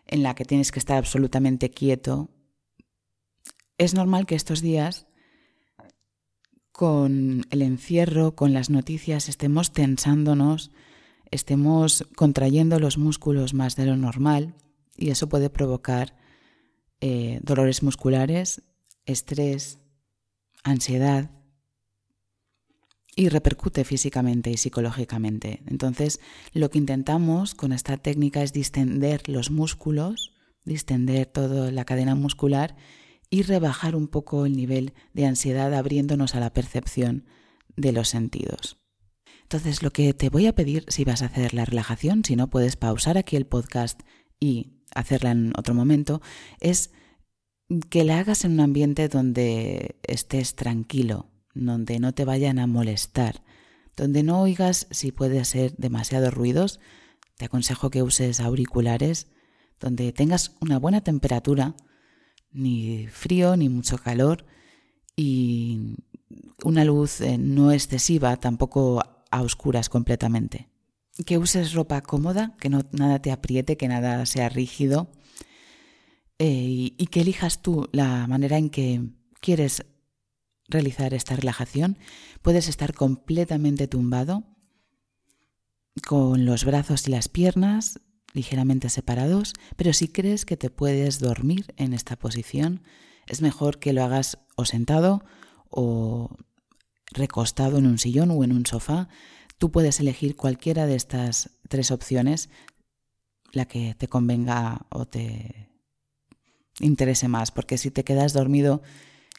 en 0.07 0.23
la 0.23 0.35
que 0.35 0.45
tienes 0.45 0.71
que 0.71 0.79
estar 0.79 0.97
absolutamente 0.97 1.71
quieto, 1.71 2.31
es 3.83 3.95
normal 3.95 4.27
que 4.27 4.37
estos 4.37 4.61
días, 4.61 5.07
con 6.71 7.45
el 7.51 7.63
encierro, 7.63 8.37
con 8.37 8.53
las 8.53 8.71
noticias, 8.71 9.29
estemos 9.29 9.73
tensándonos, 9.73 10.71
estemos 11.33 12.07
contrayendo 12.15 12.79
los 12.79 12.99
músculos 12.99 13.55
más 13.55 13.75
de 13.75 13.87
lo 13.87 13.97
normal 13.97 14.55
y 14.97 15.11
eso 15.11 15.29
puede 15.29 15.51
provocar 15.51 16.15
eh, 17.01 17.41
dolores 17.43 17.83
musculares, 17.83 18.63
estrés, 19.07 19.81
ansiedad 20.63 21.31
y 23.17 23.29
repercute 23.29 23.85
físicamente 23.85 24.51
y 24.51 24.57
psicológicamente. 24.57 25.63
Entonces, 25.67 26.21
lo 26.53 26.71
que 26.71 26.79
intentamos 26.79 27.55
con 27.55 27.73
esta 27.73 27.97
técnica 27.97 28.43
es 28.43 28.53
distender 28.53 29.29
los 29.29 29.51
músculos, 29.51 30.33
distender 30.65 31.27
toda 31.27 31.73
la 31.73 31.85
cadena 31.85 32.15
muscular 32.15 32.77
y 33.31 33.43
rebajar 33.43 33.97
un 33.97 34.09
poco 34.09 34.47
el 34.47 34.57
nivel 34.57 34.93
de 35.15 35.27
ansiedad 35.27 35.75
abriéndonos 35.75 36.35
a 36.35 36.41
la 36.41 36.53
percepción 36.53 37.25
de 37.77 37.93
los 37.93 38.09
sentidos. 38.11 38.82
Entonces, 39.53 39.83
lo 39.83 39.91
que 39.91 40.15
te 40.15 40.31
voy 40.31 40.47
a 40.47 40.55
pedir 40.55 40.87
si 40.89 41.05
vas 41.05 41.21
a 41.21 41.27
hacer 41.27 41.53
la 41.53 41.67
relajación, 41.67 42.25
si 42.25 42.37
no 42.37 42.49
puedes 42.49 42.77
pausar 42.77 43.19
aquí 43.19 43.37
el 43.37 43.45
podcast 43.45 44.01
y 44.41 44.81
hacerla 44.95 45.33
en 45.33 45.53
otro 45.59 45.75
momento, 45.75 46.23
es 46.59 46.91
que 47.91 48.05
la 48.05 48.19
hagas 48.19 48.47
en 48.47 48.53
un 48.53 48.61
ambiente 48.61 49.09
donde 49.09 50.01
estés 50.05 50.55
tranquilo, 50.55 51.27
donde 51.53 52.01
no 52.01 52.15
te 52.15 52.25
vayan 52.25 52.59
a 52.59 52.67
molestar, 52.67 53.43
donde 53.95 54.23
no 54.23 54.41
oigas 54.41 54.87
si 54.91 55.13
puede 55.13 55.45
ser 55.45 55.77
demasiado 55.77 56.31
ruidos. 56.31 56.81
Te 57.37 57.45
aconsejo 57.45 57.91
que 57.91 58.03
uses 58.03 58.41
auriculares, 58.41 59.27
donde 59.79 60.15
tengas 60.15 60.57
una 60.63 60.79
buena 60.79 61.03
temperatura, 61.03 61.77
ni 62.53 63.07
frío 63.09 63.55
ni 63.59 63.69
mucho 63.69 63.99
calor 63.99 64.47
y 65.15 65.97
una 66.65 66.87
luz 66.87 67.21
eh, 67.21 67.37
no 67.37 67.71
excesiva, 67.71 68.39
tampoco 68.39 69.03
a 69.33 69.43
oscuras 69.43 69.89
completamente. 69.89 70.69
Que 71.27 71.39
uses 71.39 71.73
ropa 71.73 72.01
cómoda, 72.03 72.57
que 72.61 72.71
nada 72.71 73.21
te 73.21 73.33
apriete, 73.33 73.77
que 73.77 73.89
nada 73.89 74.25
sea 74.27 74.49
rígido 74.49 75.11
eh, 76.39 76.95
y 76.97 77.07
que 77.09 77.23
elijas 77.23 77.61
tú 77.61 77.89
la 77.93 78.29
manera 78.29 78.57
en 78.59 78.71
que 78.71 79.03
quieres 79.41 79.85
realizar 80.69 81.13
esta 81.13 81.35
relajación. 81.35 81.99
Puedes 82.41 82.69
estar 82.69 82.95
completamente 82.95 83.89
tumbado, 83.89 84.45
con 86.07 86.47
los 86.47 86.65
brazos 86.65 87.07
y 87.07 87.11
las 87.11 87.29
piernas 87.29 88.01
ligeramente 88.33 88.89
separados, 88.89 89.53
pero 89.77 89.93
si 89.93 90.09
crees 90.09 90.47
que 90.47 90.57
te 90.57 90.71
puedes 90.71 91.19
dormir 91.19 91.75
en 91.77 91.93
esta 91.93 92.17
posición, 92.17 92.83
es 93.27 93.43
mejor 93.43 93.79
que 93.79 93.93
lo 93.93 94.03
hagas 94.03 94.39
o 94.57 94.65
sentado 94.65 95.23
o 95.69 96.35
recostado 97.15 97.79
en 97.79 97.87
un 97.87 97.99
sillón 97.99 98.31
o 98.31 98.45
en 98.45 98.53
un 98.53 98.67
sofá. 98.67 99.09
Tú 99.59 99.71
puedes 99.71 100.01
elegir 100.01 100.37
cualquiera 100.37 100.87
de 100.87 100.97
estas 100.97 101.51
tres 101.69 101.91
opciones, 101.91 102.51
la 103.53 103.67
que 103.67 103.95
te 103.95 104.09
convenga 104.09 104.87
o 104.91 105.07
te 105.07 105.69
interese 106.81 107.29
más, 107.29 107.51
porque 107.51 107.79
si 107.79 107.91
te 107.91 108.05
quedas 108.05 108.33
dormido 108.33 108.83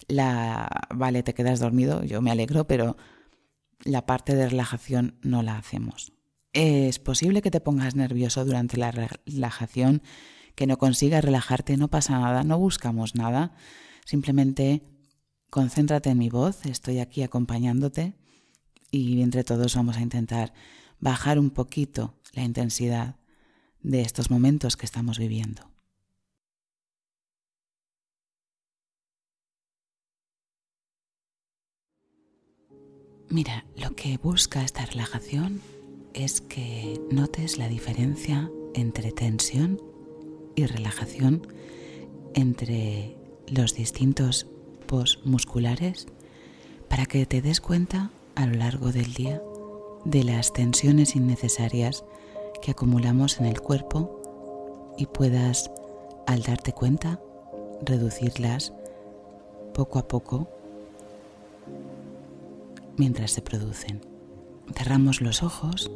la 0.08 0.70
vale, 0.94 1.24
te 1.24 1.34
quedas 1.34 1.60
dormido, 1.60 2.04
yo 2.04 2.22
me 2.22 2.32
alegro, 2.32 2.68
pero 2.68 2.98
la 3.84 4.06
parte 4.06 4.36
de 4.36 4.50
relajación 4.50 5.18
no 5.22 5.44
la 5.44 5.58
hacemos. 5.58 6.14
Es 6.54 7.00
posible 7.00 7.42
que 7.42 7.52
te 7.52 7.62
pongas 7.62 7.96
nervioso 7.96 8.46
durante 8.46 8.78
la 8.78 8.92
relajación, 8.92 10.02
que 10.56 10.68
no 10.68 10.78
consigas 10.78 11.24
relajarte, 11.24 11.78
no 11.78 11.90
pasa 11.90 12.20
nada, 12.20 12.44
no 12.44 12.60
buscamos 12.60 13.16
nada, 13.16 13.56
simplemente 14.06 14.84
concéntrate 15.54 16.10
en 16.10 16.18
mi 16.18 16.30
voz, 16.30 16.66
estoy 16.66 16.98
aquí 16.98 17.22
acompañándote 17.22 18.16
y 18.90 19.22
entre 19.22 19.44
todos 19.44 19.76
vamos 19.76 19.98
a 19.98 20.02
intentar 20.02 20.52
bajar 21.00 21.38
un 21.38 21.52
poquito 21.52 22.16
la 22.34 22.42
intensidad 22.42 23.18
de 23.84 24.02
estos 24.02 24.32
momentos 24.32 24.78
que 24.78 24.88
estamos 24.88 25.20
viviendo. 25.20 25.70
Mira, 33.30 33.64
lo 33.78 33.96
que 33.96 34.18
busca 34.18 34.64
esta 34.64 34.88
relajación 34.88 35.62
es 36.16 36.42
que 36.42 37.00
notes 37.12 37.60
la 37.60 37.68
diferencia 37.68 38.50
entre 38.74 39.12
tensión 39.12 39.80
y 40.56 40.66
relajación 40.66 41.46
entre 42.34 43.16
los 43.48 43.76
distintos 43.76 44.48
musculares 45.24 46.08
para 46.90 47.06
que 47.06 47.26
te 47.26 47.42
des 47.42 47.60
cuenta 47.62 48.12
a 48.36 48.46
lo 48.46 48.54
largo 48.54 48.92
del 48.92 49.14
día 49.14 49.42
de 50.06 50.24
las 50.24 50.54
tensiones 50.54 51.16
innecesarias 51.16 52.04
que 52.62 52.72
acumulamos 52.72 53.40
en 53.40 53.46
el 53.46 53.62
cuerpo 53.62 54.22
y 54.98 55.08
puedas, 55.08 55.72
al 56.28 56.44
darte 56.44 56.74
cuenta, 56.74 57.20
reducirlas 57.82 58.74
poco 59.74 60.00
a 60.00 60.08
poco 60.08 60.50
mientras 62.98 63.32
se 63.32 63.42
producen. 63.42 64.02
Cerramos 64.76 65.22
los 65.22 65.44
ojos 65.44 65.92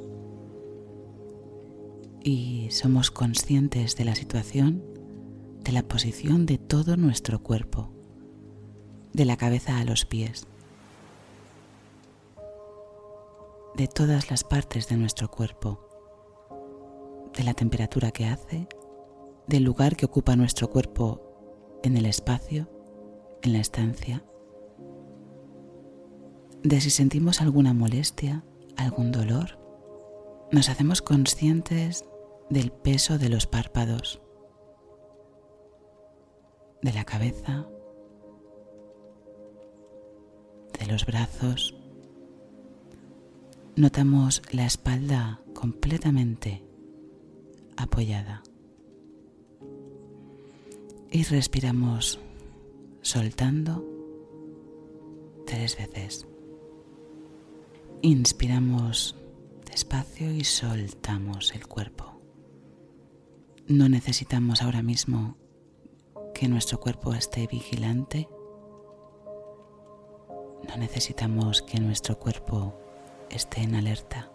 y 2.23 2.67
somos 2.71 3.11
conscientes 3.11 3.95
de 3.95 4.05
la 4.05 4.15
situación, 4.15 4.83
de 5.63 5.71
la 5.71 5.83
posición 5.83 6.45
de 6.45 6.57
todo 6.57 6.97
nuestro 6.97 7.39
cuerpo, 7.43 7.89
de 9.17 9.25
la 9.25 9.35
cabeza 9.35 9.79
a 9.79 9.83
los 9.83 10.05
pies, 10.05 10.45
de 13.75 13.87
todas 13.87 14.29
las 14.29 14.43
partes 14.43 14.87
de 14.89 14.95
nuestro 14.95 15.31
cuerpo, 15.31 15.79
de 17.35 17.43
la 17.43 17.55
temperatura 17.55 18.11
que 18.11 18.27
hace, 18.27 18.67
del 19.47 19.63
lugar 19.63 19.95
que 19.95 20.05
ocupa 20.05 20.35
nuestro 20.35 20.69
cuerpo 20.69 21.79
en 21.81 21.97
el 21.97 22.05
espacio, 22.05 22.69
en 23.41 23.53
la 23.53 23.59
estancia 23.59 24.23
de 26.61 26.79
si 26.79 26.91
sentimos 26.91 27.41
alguna 27.41 27.73
molestia, 27.73 28.43
algún 28.75 29.11
dolor. 29.11 29.57
Nos 30.51 30.69
hacemos 30.69 31.01
conscientes 31.01 32.05
del 32.51 32.71
peso 32.71 33.17
de 33.17 33.29
los 33.29 33.47
párpados, 33.47 34.21
de 36.83 36.93
la 36.93 37.03
cabeza, 37.03 37.67
los 40.87 41.05
brazos. 41.05 41.75
Notamos 43.75 44.41
la 44.51 44.65
espalda 44.65 45.41
completamente 45.53 46.63
apoyada. 47.75 48.41
Y 51.11 51.23
respiramos 51.23 52.19
soltando 53.01 53.85
tres 55.45 55.77
veces. 55.77 56.27
Inspiramos 58.01 59.15
despacio 59.65 60.31
y 60.31 60.43
soltamos 60.43 61.53
el 61.53 61.67
cuerpo. 61.67 62.19
No 63.67 63.89
necesitamos 63.89 64.61
ahora 64.61 64.81
mismo 64.81 65.37
que 66.33 66.47
nuestro 66.47 66.79
cuerpo 66.79 67.13
esté 67.13 67.47
vigilante. 67.47 68.27
Necesitamos 70.77 71.63
que 71.63 71.79
nuestro 71.79 72.19
cuerpo 72.19 72.79
esté 73.31 73.61
en 73.61 73.73
alerta. 73.73 74.31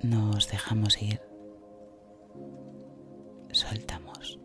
Nos 0.00 0.48
dejamos 0.48 1.02
ir. 1.02 1.20
Soltamos. 3.50 4.38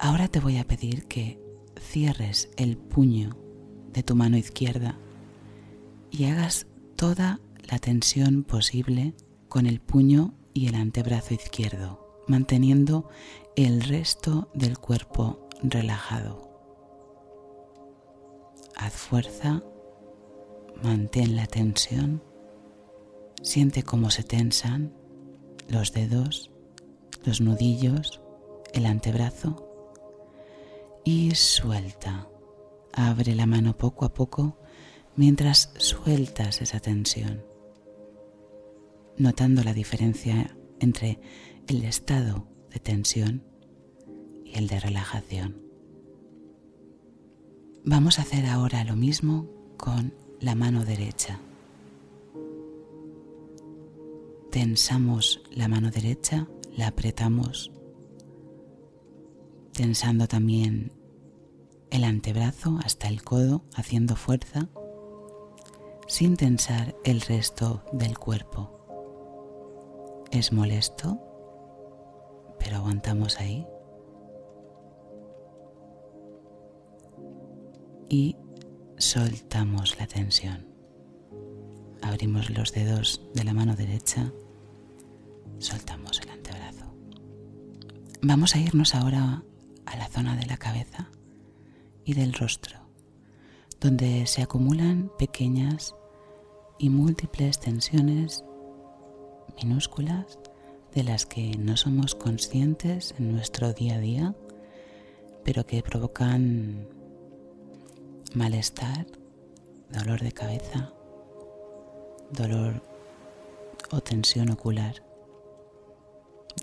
Ahora 0.00 0.26
te 0.26 0.40
voy 0.40 0.58
a 0.58 0.64
pedir 0.64 1.06
que 1.06 1.40
cierres 1.78 2.50
el 2.56 2.76
puño 2.76 3.36
de 3.92 4.02
tu 4.02 4.16
mano 4.16 4.36
izquierda 4.36 4.98
y 6.10 6.24
hagas 6.24 6.66
toda 6.96 7.38
la 7.70 7.78
tensión 7.78 8.42
posible 8.42 9.14
con 9.48 9.66
el 9.66 9.80
puño 9.80 10.34
y 10.52 10.66
el 10.66 10.74
antebrazo 10.74 11.32
izquierdo, 11.32 12.24
manteniendo 12.26 13.08
el 13.54 13.82
resto 13.82 14.50
del 14.52 14.78
cuerpo 14.78 15.49
relajado. 15.62 16.48
Haz 18.76 18.92
fuerza, 18.92 19.62
mantén 20.82 21.36
la 21.36 21.46
tensión, 21.46 22.22
siente 23.42 23.82
cómo 23.82 24.10
se 24.10 24.22
tensan 24.22 24.92
los 25.68 25.92
dedos, 25.92 26.50
los 27.24 27.40
nudillos, 27.40 28.20
el 28.72 28.86
antebrazo 28.86 29.66
y 31.04 31.34
suelta. 31.34 32.28
Abre 32.92 33.34
la 33.34 33.46
mano 33.46 33.76
poco 33.76 34.04
a 34.04 34.14
poco 34.14 34.58
mientras 35.16 35.72
sueltas 35.78 36.60
esa 36.62 36.80
tensión. 36.80 37.50
notando 39.20 39.62
la 39.62 39.74
diferencia 39.74 40.56
entre 40.80 41.20
el 41.68 41.84
estado 41.84 42.48
de 42.70 42.80
tensión 42.80 43.49
y 44.50 44.58
el 44.58 44.66
de 44.66 44.80
relajación. 44.80 45.56
Vamos 47.84 48.18
a 48.18 48.22
hacer 48.22 48.46
ahora 48.46 48.84
lo 48.84 48.96
mismo 48.96 49.46
con 49.76 50.12
la 50.40 50.54
mano 50.54 50.84
derecha. 50.84 51.40
Tensamos 54.50 55.42
la 55.50 55.68
mano 55.68 55.90
derecha, 55.90 56.48
la 56.76 56.88
apretamos, 56.88 57.70
tensando 59.72 60.26
también 60.26 60.92
el 61.90 62.04
antebrazo 62.04 62.78
hasta 62.84 63.08
el 63.08 63.22
codo, 63.22 63.62
haciendo 63.74 64.16
fuerza, 64.16 64.68
sin 66.06 66.36
tensar 66.36 66.96
el 67.04 67.20
resto 67.20 67.84
del 67.92 68.18
cuerpo. 68.18 68.70
Es 70.30 70.52
molesto, 70.52 71.18
pero 72.58 72.76
aguantamos 72.76 73.38
ahí. 73.38 73.66
Y 78.12 78.34
soltamos 78.98 79.96
la 80.00 80.08
tensión. 80.08 80.66
Abrimos 82.02 82.50
los 82.50 82.72
dedos 82.72 83.22
de 83.34 83.44
la 83.44 83.54
mano 83.54 83.76
derecha, 83.76 84.32
soltamos 85.60 86.20
el 86.20 86.30
antebrazo. 86.30 86.86
Vamos 88.20 88.56
a 88.56 88.58
irnos 88.58 88.96
ahora 88.96 89.44
a 89.86 89.96
la 89.96 90.08
zona 90.08 90.34
de 90.34 90.46
la 90.46 90.56
cabeza 90.56 91.08
y 92.04 92.14
del 92.14 92.32
rostro, 92.32 92.80
donde 93.80 94.26
se 94.26 94.42
acumulan 94.42 95.12
pequeñas 95.16 95.94
y 96.80 96.90
múltiples 96.90 97.60
tensiones 97.60 98.44
minúsculas 99.62 100.40
de 100.92 101.04
las 101.04 101.26
que 101.26 101.56
no 101.56 101.76
somos 101.76 102.16
conscientes 102.16 103.14
en 103.20 103.30
nuestro 103.30 103.72
día 103.72 103.94
a 103.94 104.00
día, 104.00 104.34
pero 105.44 105.64
que 105.64 105.80
provocan 105.84 106.88
malestar, 108.34 109.06
dolor 109.90 110.20
de 110.20 110.32
cabeza, 110.32 110.92
dolor 112.32 112.82
o 113.90 114.00
tensión 114.00 114.50
ocular, 114.50 115.02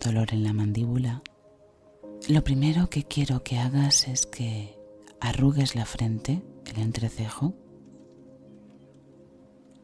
dolor 0.03 0.33
en 0.33 0.43
la 0.43 0.53
mandíbula. 0.53 1.21
Lo 2.29 2.43
primero 2.43 2.89
que 2.89 3.03
quiero 3.03 3.43
que 3.43 3.57
hagas 3.57 4.07
es 4.07 4.25
que 4.25 4.77
arrugues 5.19 5.75
la 5.75 5.85
frente, 5.85 6.41
el 6.65 6.79
entrecejo, 6.79 7.53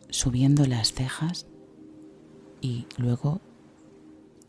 subiendo 0.09 0.65
las 0.65 0.93
cejas 0.93 1.47
y 2.61 2.87
luego 2.97 3.41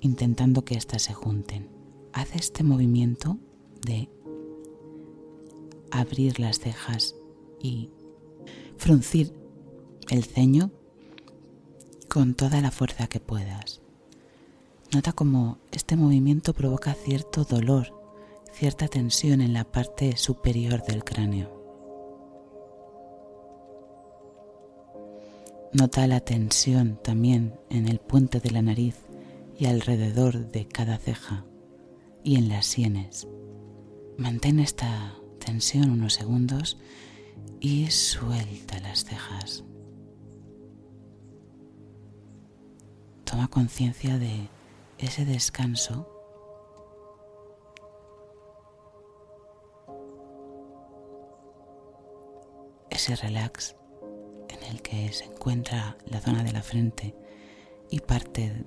intentando 0.00 0.64
que 0.64 0.76
éstas 0.76 1.02
se 1.02 1.14
junten. 1.14 1.68
Haz 2.12 2.36
este 2.36 2.62
movimiento 2.62 3.38
de 3.80 4.08
abrir 5.90 6.38
las 6.38 6.58
cejas 6.58 7.16
y 7.64 7.88
fruncir 8.76 9.32
el 10.10 10.22
ceño 10.22 10.70
con 12.10 12.34
toda 12.34 12.60
la 12.60 12.70
fuerza 12.70 13.06
que 13.06 13.20
puedas. 13.20 13.80
Nota 14.92 15.12
cómo 15.12 15.58
este 15.72 15.96
movimiento 15.96 16.52
provoca 16.52 16.92
cierto 16.92 17.44
dolor, 17.44 17.92
cierta 18.52 18.86
tensión 18.86 19.40
en 19.40 19.54
la 19.54 19.64
parte 19.64 20.16
superior 20.18 20.84
del 20.84 21.04
cráneo. 21.04 21.64
Nota 25.72 26.06
la 26.06 26.20
tensión 26.20 27.00
también 27.02 27.58
en 27.70 27.88
el 27.88 27.98
puente 27.98 28.40
de 28.40 28.50
la 28.50 28.62
nariz 28.62 28.96
y 29.58 29.66
alrededor 29.66 30.50
de 30.52 30.68
cada 30.68 30.98
ceja 30.98 31.46
y 32.22 32.36
en 32.36 32.50
las 32.50 32.66
sienes. 32.66 33.26
Mantén 34.18 34.60
esta 34.60 35.14
tensión 35.38 35.90
unos 35.90 36.12
segundos 36.14 36.76
y 37.60 37.90
suelta 37.90 38.78
las 38.80 39.04
cejas. 39.04 39.64
Toma 43.24 43.48
conciencia 43.48 44.18
de 44.18 44.48
ese 44.98 45.24
descanso 45.24 46.14
ese 52.90 53.16
relax 53.16 53.76
en 54.48 54.62
el 54.64 54.80
que 54.80 55.12
se 55.12 55.24
encuentra 55.24 55.96
la 56.06 56.20
zona 56.20 56.44
de 56.44 56.52
la 56.52 56.62
frente 56.62 57.14
y 57.90 58.00
parte 58.00 58.64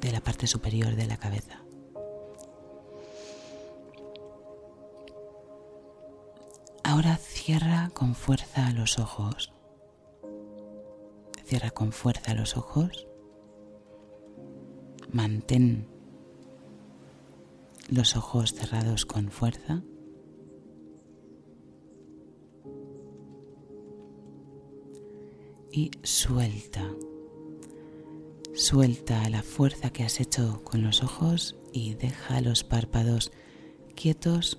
de 0.00 0.12
la 0.12 0.20
parte 0.20 0.46
superior 0.46 0.94
de 0.94 1.06
la 1.06 1.16
cabeza. 1.16 1.59
Ahora 6.90 7.18
cierra 7.18 7.88
con 7.94 8.16
fuerza 8.16 8.72
los 8.72 8.98
ojos. 8.98 9.52
Cierra 11.44 11.70
con 11.70 11.92
fuerza 11.92 12.34
los 12.34 12.56
ojos. 12.56 13.06
Mantén 15.12 15.86
los 17.88 18.16
ojos 18.16 18.54
cerrados 18.54 19.06
con 19.06 19.30
fuerza. 19.30 19.84
Y 25.70 25.92
suelta. 26.02 26.90
Suelta 28.52 29.30
la 29.30 29.44
fuerza 29.44 29.90
que 29.90 30.02
has 30.02 30.18
hecho 30.18 30.60
con 30.64 30.82
los 30.82 31.04
ojos 31.04 31.54
y 31.72 31.94
deja 31.94 32.40
los 32.40 32.64
párpados 32.64 33.30
quietos 33.94 34.58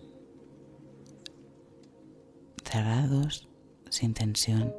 cerrados, 2.72 3.50
sin 3.90 4.14
tensión, 4.14 4.74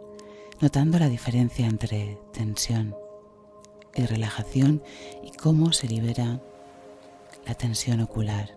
notando 0.61 0.99
la 0.99 1.11
diferencia 1.11 1.67
entre 1.67 2.19
tensión 2.33 2.97
y 3.95 4.07
relajación 4.07 4.83
y 5.23 5.31
cómo 5.33 5.73
se 5.73 5.89
libera 5.89 6.41
la 7.47 7.55
tensión 7.55 8.01
ocular 8.01 8.57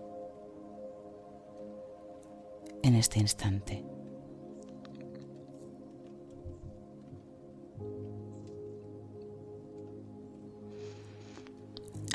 en 2.82 2.96
este 2.96 3.20
instante. 3.20 3.84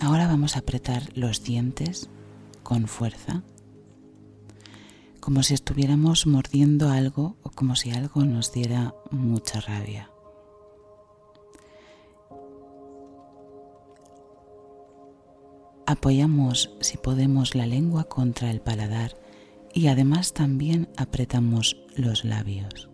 Ahora 0.00 0.26
vamos 0.26 0.56
a 0.56 0.61
apretar 0.61 1.02
los 1.14 1.44
dientes 1.44 2.09
con 2.62 2.87
fuerza 2.87 3.42
como 5.20 5.42
si 5.42 5.54
estuviéramos 5.54 6.26
mordiendo 6.26 6.90
algo 6.90 7.37
o 7.42 7.50
como 7.50 7.76
si 7.76 7.90
algo 7.90 8.24
nos 8.24 8.52
diera 8.52 8.94
mucha 9.11 9.61
rabia. 9.61 10.11
Apoyamos, 15.87 16.70
si 16.80 16.96
podemos, 16.96 17.54
la 17.54 17.66
lengua 17.66 18.04
contra 18.04 18.50
el 18.50 18.61
paladar 18.61 19.16
y 19.74 19.88
además 19.88 20.33
también 20.33 20.88
apretamos 20.96 21.76
los 21.96 22.24
labios. 22.24 22.88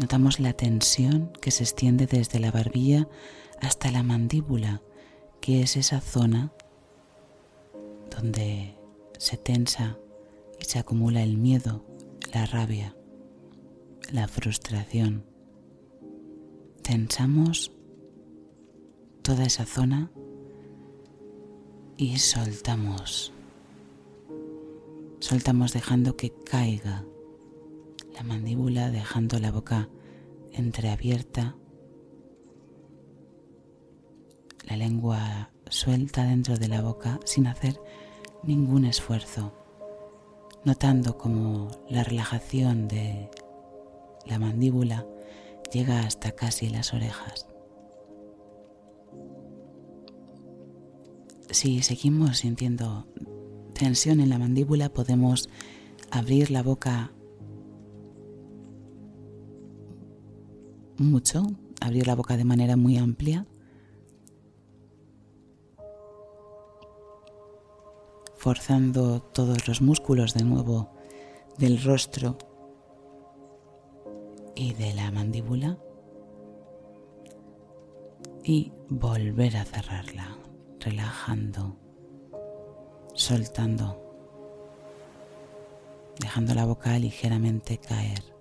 Notamos 0.00 0.40
la 0.40 0.54
tensión 0.54 1.32
que 1.40 1.50
se 1.50 1.62
extiende 1.62 2.06
desde 2.06 2.40
la 2.40 2.50
barbilla 2.50 3.08
hasta 3.60 3.90
la 3.90 4.02
mandíbula, 4.02 4.82
que 5.40 5.62
es 5.62 5.76
esa 5.76 6.00
zona 6.00 6.52
donde 8.10 8.76
se 9.18 9.36
tensa 9.36 9.98
y 10.60 10.64
se 10.64 10.78
acumula 10.78 11.22
el 11.22 11.36
miedo, 11.36 11.84
la 12.32 12.46
rabia, 12.46 12.96
la 14.12 14.28
frustración. 14.28 15.24
Tensamos 16.82 17.72
toda 19.22 19.44
esa 19.44 19.64
zona 19.64 20.10
y 21.96 22.18
soltamos. 22.18 23.32
Soltamos 25.20 25.72
dejando 25.72 26.16
que 26.16 26.32
caiga 26.44 27.04
la 28.14 28.22
mandíbula, 28.22 28.90
dejando 28.90 29.38
la 29.38 29.50
boca 29.50 29.88
entreabierta, 30.52 31.56
la 34.68 34.76
lengua 34.76 35.50
suelta 35.68 36.24
dentro 36.24 36.56
de 36.56 36.68
la 36.68 36.82
boca 36.82 37.18
sin 37.24 37.46
hacer 37.46 37.80
ningún 38.46 38.84
esfuerzo, 38.84 39.52
notando 40.64 41.18
como 41.18 41.70
la 41.88 42.04
relajación 42.04 42.88
de 42.88 43.30
la 44.26 44.38
mandíbula 44.38 45.06
llega 45.72 46.00
hasta 46.00 46.32
casi 46.32 46.68
las 46.68 46.94
orejas. 46.94 47.46
Si 51.50 51.82
seguimos 51.82 52.38
sintiendo 52.38 53.06
tensión 53.74 54.20
en 54.20 54.28
la 54.28 54.38
mandíbula, 54.38 54.88
podemos 54.88 55.48
abrir 56.10 56.50
la 56.50 56.62
boca 56.62 57.12
mucho, 60.96 61.46
abrir 61.80 62.06
la 62.06 62.14
boca 62.14 62.36
de 62.36 62.44
manera 62.44 62.76
muy 62.76 62.96
amplia. 62.96 63.46
Forzando 68.44 69.22
todos 69.22 69.66
los 69.66 69.80
músculos 69.80 70.34
de 70.34 70.44
nuevo 70.44 70.90
del 71.56 71.82
rostro 71.82 72.36
y 74.54 74.74
de 74.74 74.92
la 74.92 75.10
mandíbula. 75.10 75.78
Y 78.42 78.70
volver 78.90 79.56
a 79.56 79.64
cerrarla, 79.64 80.36
relajando, 80.78 81.78
soltando, 83.14 83.98
dejando 86.20 86.52
la 86.52 86.66
boca 86.66 86.98
ligeramente 86.98 87.78
caer. 87.78 88.34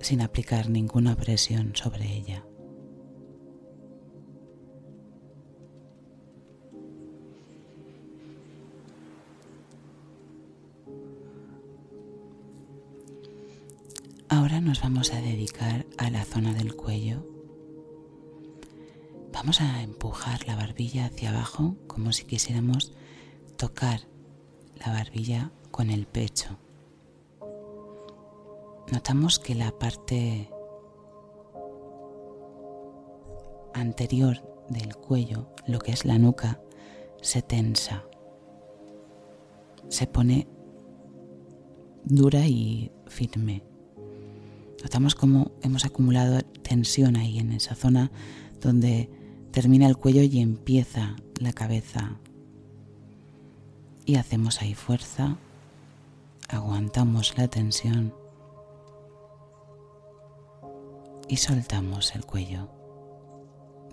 sin 0.00 0.20
aplicar 0.20 0.68
ninguna 0.68 1.16
presión 1.16 1.74
sobre 1.74 2.04
ella. 2.04 2.44
Nos 14.60 14.82
vamos 14.82 15.12
a 15.14 15.20
dedicar 15.20 15.86
a 15.96 16.10
la 16.10 16.24
zona 16.24 16.52
del 16.52 16.74
cuello. 16.74 17.26
Vamos 19.32 19.60
a 19.60 19.82
empujar 19.82 20.46
la 20.46 20.56
barbilla 20.56 21.06
hacia 21.06 21.30
abajo 21.30 21.76
como 21.86 22.12
si 22.12 22.24
quisiéramos 22.24 22.92
tocar 23.56 24.02
la 24.84 24.92
barbilla 24.92 25.52
con 25.70 25.90
el 25.90 26.06
pecho 26.06 26.58
notamos 28.92 29.38
que 29.38 29.54
la 29.54 29.70
parte 29.78 30.50
anterior 33.74 34.42
del 34.68 34.96
cuello, 34.96 35.48
lo 35.66 35.78
que 35.78 35.92
es 35.92 36.04
la 36.04 36.18
nuca, 36.18 36.60
se 37.20 37.42
tensa, 37.42 38.04
se 39.88 40.06
pone 40.06 40.48
dura 42.04 42.46
y 42.46 42.90
firme. 43.06 43.62
Notamos 44.82 45.14
cómo 45.14 45.52
hemos 45.62 45.84
acumulado 45.84 46.40
tensión 46.62 47.16
ahí 47.16 47.38
en 47.38 47.52
esa 47.52 47.74
zona 47.74 48.10
donde 48.60 49.10
termina 49.50 49.86
el 49.86 49.96
cuello 49.96 50.22
y 50.22 50.40
empieza 50.40 51.16
la 51.40 51.52
cabeza. 51.52 52.16
Y 54.04 54.14
hacemos 54.16 54.62
ahí 54.62 54.74
fuerza, 54.74 55.36
aguantamos 56.48 57.36
la 57.36 57.48
tensión 57.48 58.14
y 61.28 61.36
soltamos 61.36 62.14
el 62.14 62.24
cuello. 62.24 62.68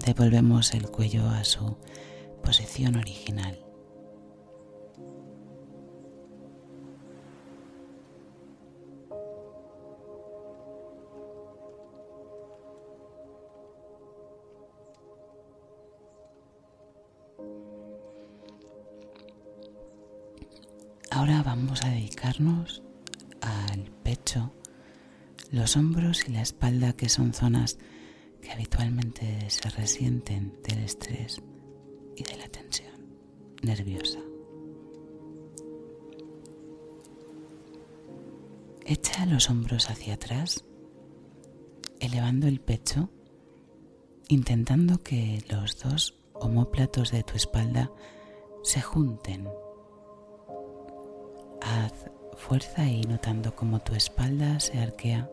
Devolvemos 0.05 0.73
el 0.73 0.89
cuello 0.89 1.27
a 1.27 1.43
su 1.43 1.77
posición 2.43 2.95
original. 2.95 3.64
Ahora 21.25 21.41
vamos 21.41 21.83
a 21.83 21.89
dedicarnos 21.89 22.83
al 23.41 23.89
pecho 24.03 24.51
los 25.49 25.75
hombros 25.75 26.29
y 26.29 26.31
la 26.31 26.43
espalda 26.43 26.93
que 26.93 27.09
son 27.09 27.33
zonas 27.33 27.79
que 28.43 28.51
habitualmente 28.51 29.49
se 29.49 29.67
resienten 29.71 30.61
del 30.61 30.83
estrés 30.83 31.41
y 32.15 32.21
de 32.21 32.37
la 32.37 32.47
tensión 32.47 32.93
nerviosa. 33.63 34.19
Echa 38.85 39.25
los 39.25 39.49
hombros 39.49 39.89
hacia 39.89 40.13
atrás, 40.13 40.63
elevando 41.99 42.45
el 42.45 42.61
pecho, 42.61 43.09
intentando 44.27 45.01
que 45.01 45.43
los 45.49 45.79
dos 45.79 46.19
homóplatos 46.35 47.09
de 47.09 47.23
tu 47.23 47.33
espalda 47.33 47.91
se 48.61 48.79
junten. 48.79 49.47
Haz 51.61 52.11
fuerza 52.37 52.85
y 52.85 53.01
notando 53.01 53.55
cómo 53.55 53.79
tu 53.79 53.95
espalda 53.95 54.59
se 54.59 54.79
arquea 54.79 55.29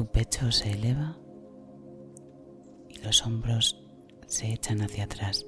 tu 0.00 0.06
pecho 0.06 0.50
se 0.50 0.70
eleva 0.70 1.18
y 2.88 2.98
los 3.00 3.26
hombros 3.26 3.82
se 4.26 4.52
echan 4.52 4.80
hacia 4.80 5.04
atrás. 5.04 5.44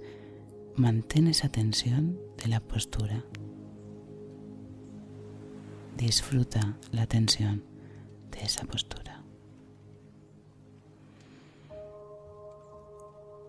Mantén 0.76 1.26
esa 1.26 1.48
tensión 1.48 2.20
de 2.36 2.48
la 2.48 2.60
postura. 2.60 3.24
Disfruta 5.96 6.76
la 6.90 7.06
tensión 7.06 7.64
de 8.30 8.40
esa 8.40 8.64
postura. 8.64 9.22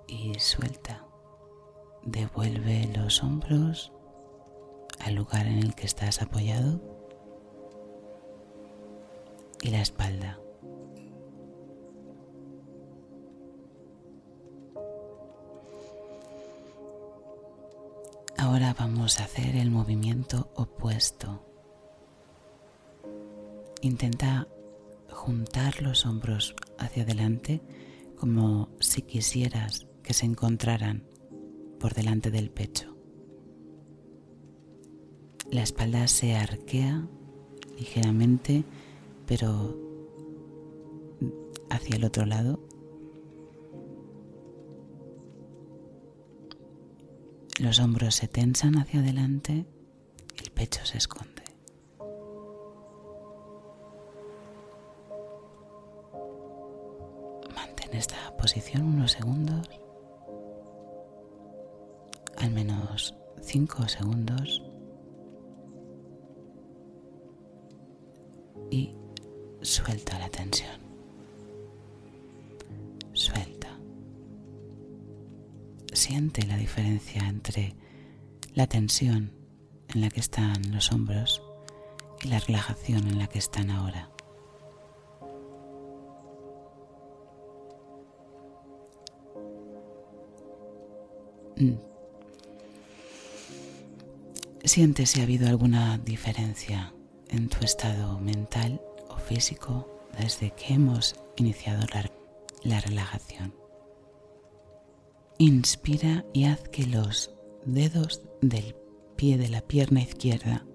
Y 0.07 0.39
suelta. 0.39 1.05
Devuelve 2.05 2.89
los 2.95 3.23
hombros 3.23 3.91
al 5.03 5.15
lugar 5.15 5.47
en 5.47 5.59
el 5.59 5.75
que 5.75 5.85
estás 5.85 6.21
apoyado 6.21 6.79
y 9.61 9.69
la 9.69 9.81
espalda. 9.81 10.39
Ahora 18.37 18.75
vamos 18.77 19.19
a 19.19 19.25
hacer 19.25 19.55
el 19.55 19.71
movimiento 19.71 20.49
opuesto. 20.55 21.45
Intenta 23.81 24.47
juntar 25.09 25.81
los 25.81 26.05
hombros 26.05 26.55
hacia 26.77 27.03
adelante 27.03 27.61
como 28.17 28.69
si 28.79 29.01
quisieras 29.01 29.87
que 30.01 30.13
se 30.13 30.25
encontraran 30.25 31.03
por 31.79 31.93
delante 31.93 32.31
del 32.31 32.49
pecho. 32.49 32.93
La 35.53 35.61
espalda 35.61 36.07
se 36.07 36.35
arquea 36.35 37.07
ligeramente, 37.77 38.63
pero 39.27 39.77
hacia 41.69 41.95
el 41.95 42.05
otro 42.05 42.25
lado 42.25 42.59
Los 47.59 47.79
hombros 47.79 48.15
se 48.15 48.27
tensan 48.27 48.79
hacia 48.79 48.99
adelante, 48.99 49.67
el 50.43 50.51
pecho 50.51 50.83
se 50.85 50.97
esconde. 50.97 51.43
Mantén 57.55 57.93
esta 57.93 58.35
posición 58.37 58.85
unos 58.85 59.11
segundos, 59.11 59.69
al 62.37 62.49
menos 62.49 63.13
cinco 63.43 63.87
segundos. 63.87 64.72
Y 68.71 68.95
suelta 69.61 70.17
la 70.19 70.29
tensión. 70.29 70.83
siente 75.93 76.45
la 76.45 76.57
diferencia 76.57 77.27
entre 77.27 77.75
la 78.53 78.67
tensión 78.67 79.31
en 79.87 80.01
la 80.01 80.09
que 80.09 80.19
están 80.19 80.71
los 80.71 80.91
hombros 80.91 81.41
y 82.21 82.27
la 82.27 82.39
relajación 82.39 83.07
en 83.07 83.19
la 83.19 83.27
que 83.27 83.39
están 83.39 83.69
ahora. 83.69 84.09
Mm. 91.57 91.73
Siente 94.63 95.05
si 95.05 95.19
ha 95.19 95.23
habido 95.23 95.47
alguna 95.47 95.97
diferencia 95.99 96.93
en 97.33 97.49
tu 97.49 97.65
estado 97.65 98.19
mental 98.19 98.79
o 99.09 99.17
físico 99.17 99.89
desde 100.17 100.51
que 100.51 100.75
hemos 100.75 101.15
iniciado 101.35 101.85
la, 101.93 102.09
la 102.63 102.79
relajación. 102.79 103.53
Inspira 105.39 106.25
y 106.31 106.45
haz 106.45 106.69
que 106.69 106.85
los 106.85 107.31
dedos 107.65 108.21
del 108.41 108.75
pie 109.15 109.37
de 109.37 109.49
la 109.49 109.61
pierna 109.61 110.01
izquierda 110.01 110.65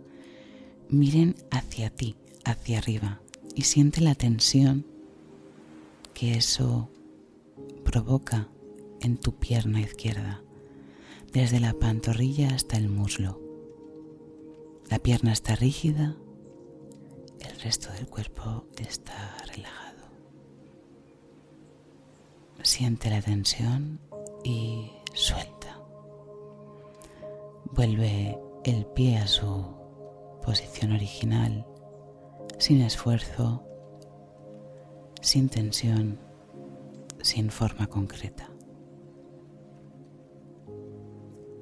miren 0.88 1.37
hacia 1.51 1.90
ti, 1.90 2.16
hacia 2.44 2.79
arriba, 2.79 3.21
y 3.55 3.62
siente 3.62 4.01
la 4.01 4.14
tensión 4.14 4.85
que 6.12 6.35
eso 6.35 6.90
provoca 7.85 8.49
en 9.01 9.16
tu 9.16 9.38
pierna 9.38 9.81
izquierda, 9.81 10.42
desde 11.33 11.61
la 11.61 11.75
pantorrilla 11.75 12.55
hasta 12.55 12.77
el 12.77 12.88
muslo. 12.88 13.40
La 14.90 14.99
pierna 14.99 15.33
está 15.33 15.55
rígida, 15.55 16.16
el 17.59 17.64
resto 17.64 17.92
del 17.92 18.07
cuerpo 18.07 18.66
está 18.81 19.37
relajado. 19.53 20.07
Siente 22.62 23.11
la 23.11 23.21
tensión 23.21 23.99
y 24.44 24.92
suelta. 25.12 25.77
Vuelve 27.73 28.38
el 28.64 28.87
pie 28.87 29.18
a 29.18 29.27
su 29.27 29.75
posición 30.40 30.92
original, 30.92 31.66
sin 32.59 32.81
esfuerzo, 32.81 33.64
sin 35.21 35.49
tensión, 35.49 36.21
sin 37.23 37.51
forma 37.51 37.88
concreta. 37.88 38.49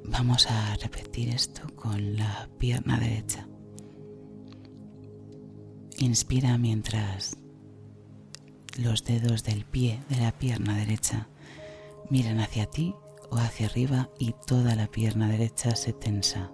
Vamos 0.05 0.47
a 0.51 0.77
repetir 0.77 1.31
esto 1.31 1.63
con 1.75 2.17
la 2.17 2.51
pierna 2.59 2.99
derecha. 2.99 3.49
Inspira 5.99 6.59
mientras 6.59 7.39
los 8.79 9.03
dedos 9.05 9.45
del 9.45 9.65
pie 9.65 10.03
de 10.11 10.17
la 10.17 10.31
pierna 10.31 10.77
derecha 10.77 11.29
miran 12.11 12.39
hacia 12.41 12.67
ti 12.67 12.95
o 13.31 13.37
hacia 13.37 13.67
arriba 13.67 14.11
y 14.19 14.35
toda 14.47 14.75
la 14.75 14.89
pierna 14.89 15.27
derecha 15.27 15.75
se 15.75 15.95
tensa. 15.95 16.53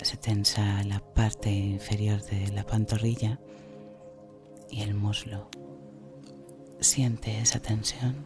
Se 0.00 0.16
tensa 0.16 0.84
la 0.84 1.00
parte 1.00 1.50
inferior 1.50 2.22
de 2.22 2.52
la 2.52 2.64
pantorrilla 2.64 3.40
y 4.70 4.82
el 4.82 4.94
muslo. 4.94 5.50
Siente 6.78 7.40
esa 7.40 7.60
tensión 7.60 8.24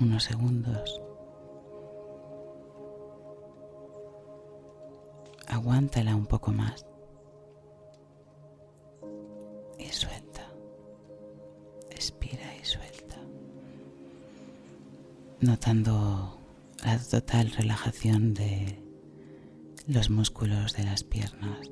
unos 0.00 0.24
segundos. 0.24 1.00
Aguántala 5.46 6.16
un 6.16 6.26
poco 6.26 6.52
más. 6.52 6.84
Notando 15.40 16.40
la 16.84 16.98
total 16.98 17.50
relajación 17.52 18.34
de 18.34 18.82
los 19.86 20.10
músculos 20.10 20.74
de 20.74 20.84
las 20.84 21.04
piernas. 21.04 21.70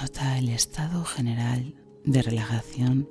Nota 0.00 0.38
el 0.38 0.50
estado 0.50 1.04
general 1.04 1.74
de 2.04 2.22
relajación 2.22 3.08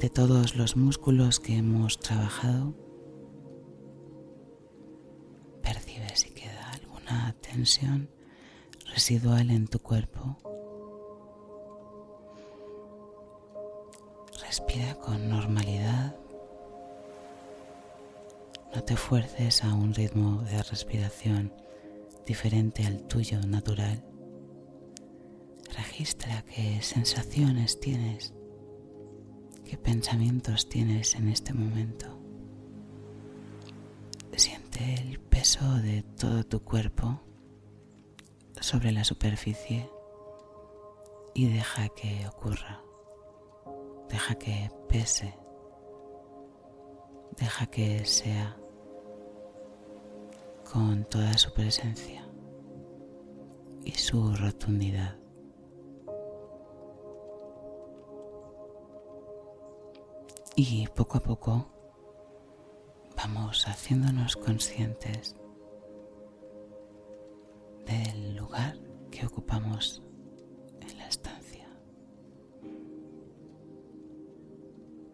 de 0.00 0.08
todos 0.08 0.56
los 0.56 0.76
músculos 0.76 1.40
que 1.40 1.56
hemos 1.58 2.00
trabajado. 2.00 2.74
Percibe 5.62 6.16
si 6.16 6.30
queda 6.30 6.70
alguna 6.70 7.34
tensión 7.40 8.08
residual 8.94 9.50
en 9.50 9.68
tu 9.68 9.78
cuerpo. 9.78 10.38
Respira 14.40 14.94
con 14.96 15.28
normalidad 15.28 16.23
no 18.74 18.82
te 18.82 18.96
fuerces 18.96 19.62
a 19.62 19.72
un 19.72 19.94
ritmo 19.94 20.42
de 20.42 20.60
respiración 20.64 21.52
diferente 22.26 22.84
al 22.84 23.06
tuyo 23.06 23.38
natural. 23.46 24.04
Registra 25.76 26.42
qué 26.42 26.82
sensaciones 26.82 27.78
tienes, 27.78 28.34
qué 29.64 29.78
pensamientos 29.78 30.68
tienes 30.68 31.14
en 31.14 31.28
este 31.28 31.52
momento. 31.54 32.18
Siente 34.36 34.94
el 34.94 35.20
peso 35.20 35.64
de 35.74 36.02
todo 36.02 36.42
tu 36.42 36.64
cuerpo 36.64 37.20
sobre 38.60 38.90
la 38.90 39.04
superficie 39.04 39.88
y 41.32 41.46
deja 41.46 41.88
que 41.90 42.26
ocurra. 42.26 42.82
Deja 44.08 44.34
que 44.34 44.68
pese. 44.88 45.38
Deja 47.36 47.66
que 47.66 48.04
sea 48.04 48.56
con 50.74 51.04
toda 51.04 51.38
su 51.38 51.52
presencia 51.52 52.28
y 53.84 53.92
su 53.92 54.34
rotundidad. 54.34 55.16
Y 60.56 60.88
poco 60.88 61.18
a 61.18 61.22
poco 61.22 61.70
vamos 63.16 63.68
haciéndonos 63.68 64.34
conscientes 64.36 65.36
del 67.86 68.34
lugar 68.34 68.76
que 69.12 69.26
ocupamos 69.26 70.02
en 70.80 70.98
la 70.98 71.06
estancia, 71.06 71.68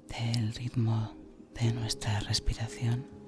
del 0.08 0.54
ritmo 0.54 1.14
de 1.52 1.70
nuestra 1.74 2.18
respiración. 2.20 3.19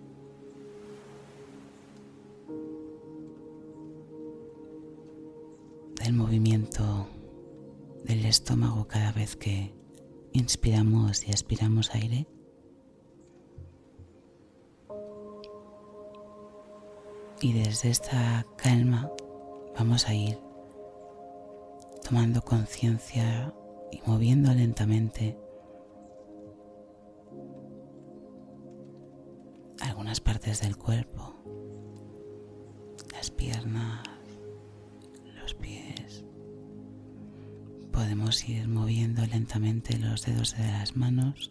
Del 6.03 6.15
movimiento 6.15 7.07
del 8.05 8.25
estómago 8.25 8.89
cada 8.89 9.13
vez 9.13 9.37
que 9.37 9.73
inspiramos 10.33 11.27
y 11.27 11.31
aspiramos 11.31 11.95
aire. 11.95 12.27
Y 17.41 17.53
desde 17.53 17.91
esta 17.91 18.47
calma 18.57 19.13
vamos 19.79 20.09
a 20.09 20.15
ir 20.15 20.39
tomando 22.05 22.43
conciencia 22.43 23.55
y 23.91 24.01
moviendo 24.05 24.53
lentamente 24.53 25.39
algunas 29.81 30.21
partes 30.21 30.61
del 30.63 30.77
cuerpo, 30.77 31.35
Podemos 38.13 38.47
ir 38.47 38.69
moviendo 38.69 39.25
lentamente 39.25 39.97
los 39.97 40.27
dedos 40.27 40.55
de 40.59 40.67
las 40.71 40.97
manos. 40.97 41.51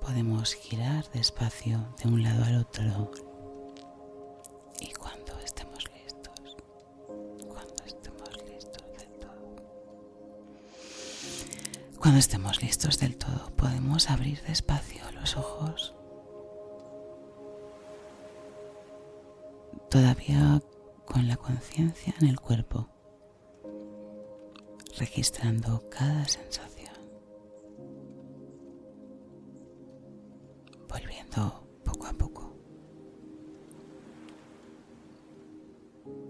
Podemos 0.00 0.54
girar 0.54 1.04
despacio 1.12 1.94
de 2.02 2.08
un 2.08 2.22
lado 2.22 2.42
al 2.44 2.56
otro. 2.56 3.10
Y 4.80 4.94
cuando 4.94 5.38
estemos 5.44 5.84
listos, 5.92 6.56
cuando 7.46 7.84
estemos 7.84 8.30
listos 8.48 8.82
del 8.96 9.18
todo, 9.20 9.56
cuando 11.98 12.18
estemos 12.18 12.62
listos 12.62 12.98
del 12.98 13.18
todo, 13.18 13.54
podemos 13.56 14.08
abrir 14.08 14.40
despacio 14.44 15.02
los 15.12 15.36
ojos. 15.36 15.94
Todavía 19.90 20.62
con 21.16 21.28
la 21.28 21.36
conciencia 21.38 22.14
en 22.20 22.28
el 22.28 22.38
cuerpo, 22.38 22.90
registrando 24.98 25.82
cada 25.88 26.28
sensación, 26.28 26.92
volviendo 30.86 31.66
poco 31.86 32.06
a 32.06 32.12
poco 32.12 32.54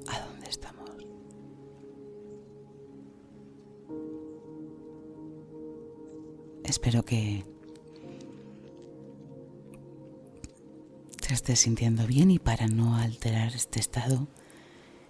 a 0.06 0.20
donde 0.20 0.48
estamos. 0.48 0.88
Espero 6.62 7.04
que 7.04 7.44
te 11.26 11.34
estés 11.34 11.58
sintiendo 11.58 12.06
bien 12.06 12.30
y 12.30 12.38
para 12.38 12.68
no 12.68 12.94
alterar 12.94 13.52
este 13.52 13.80
estado, 13.80 14.28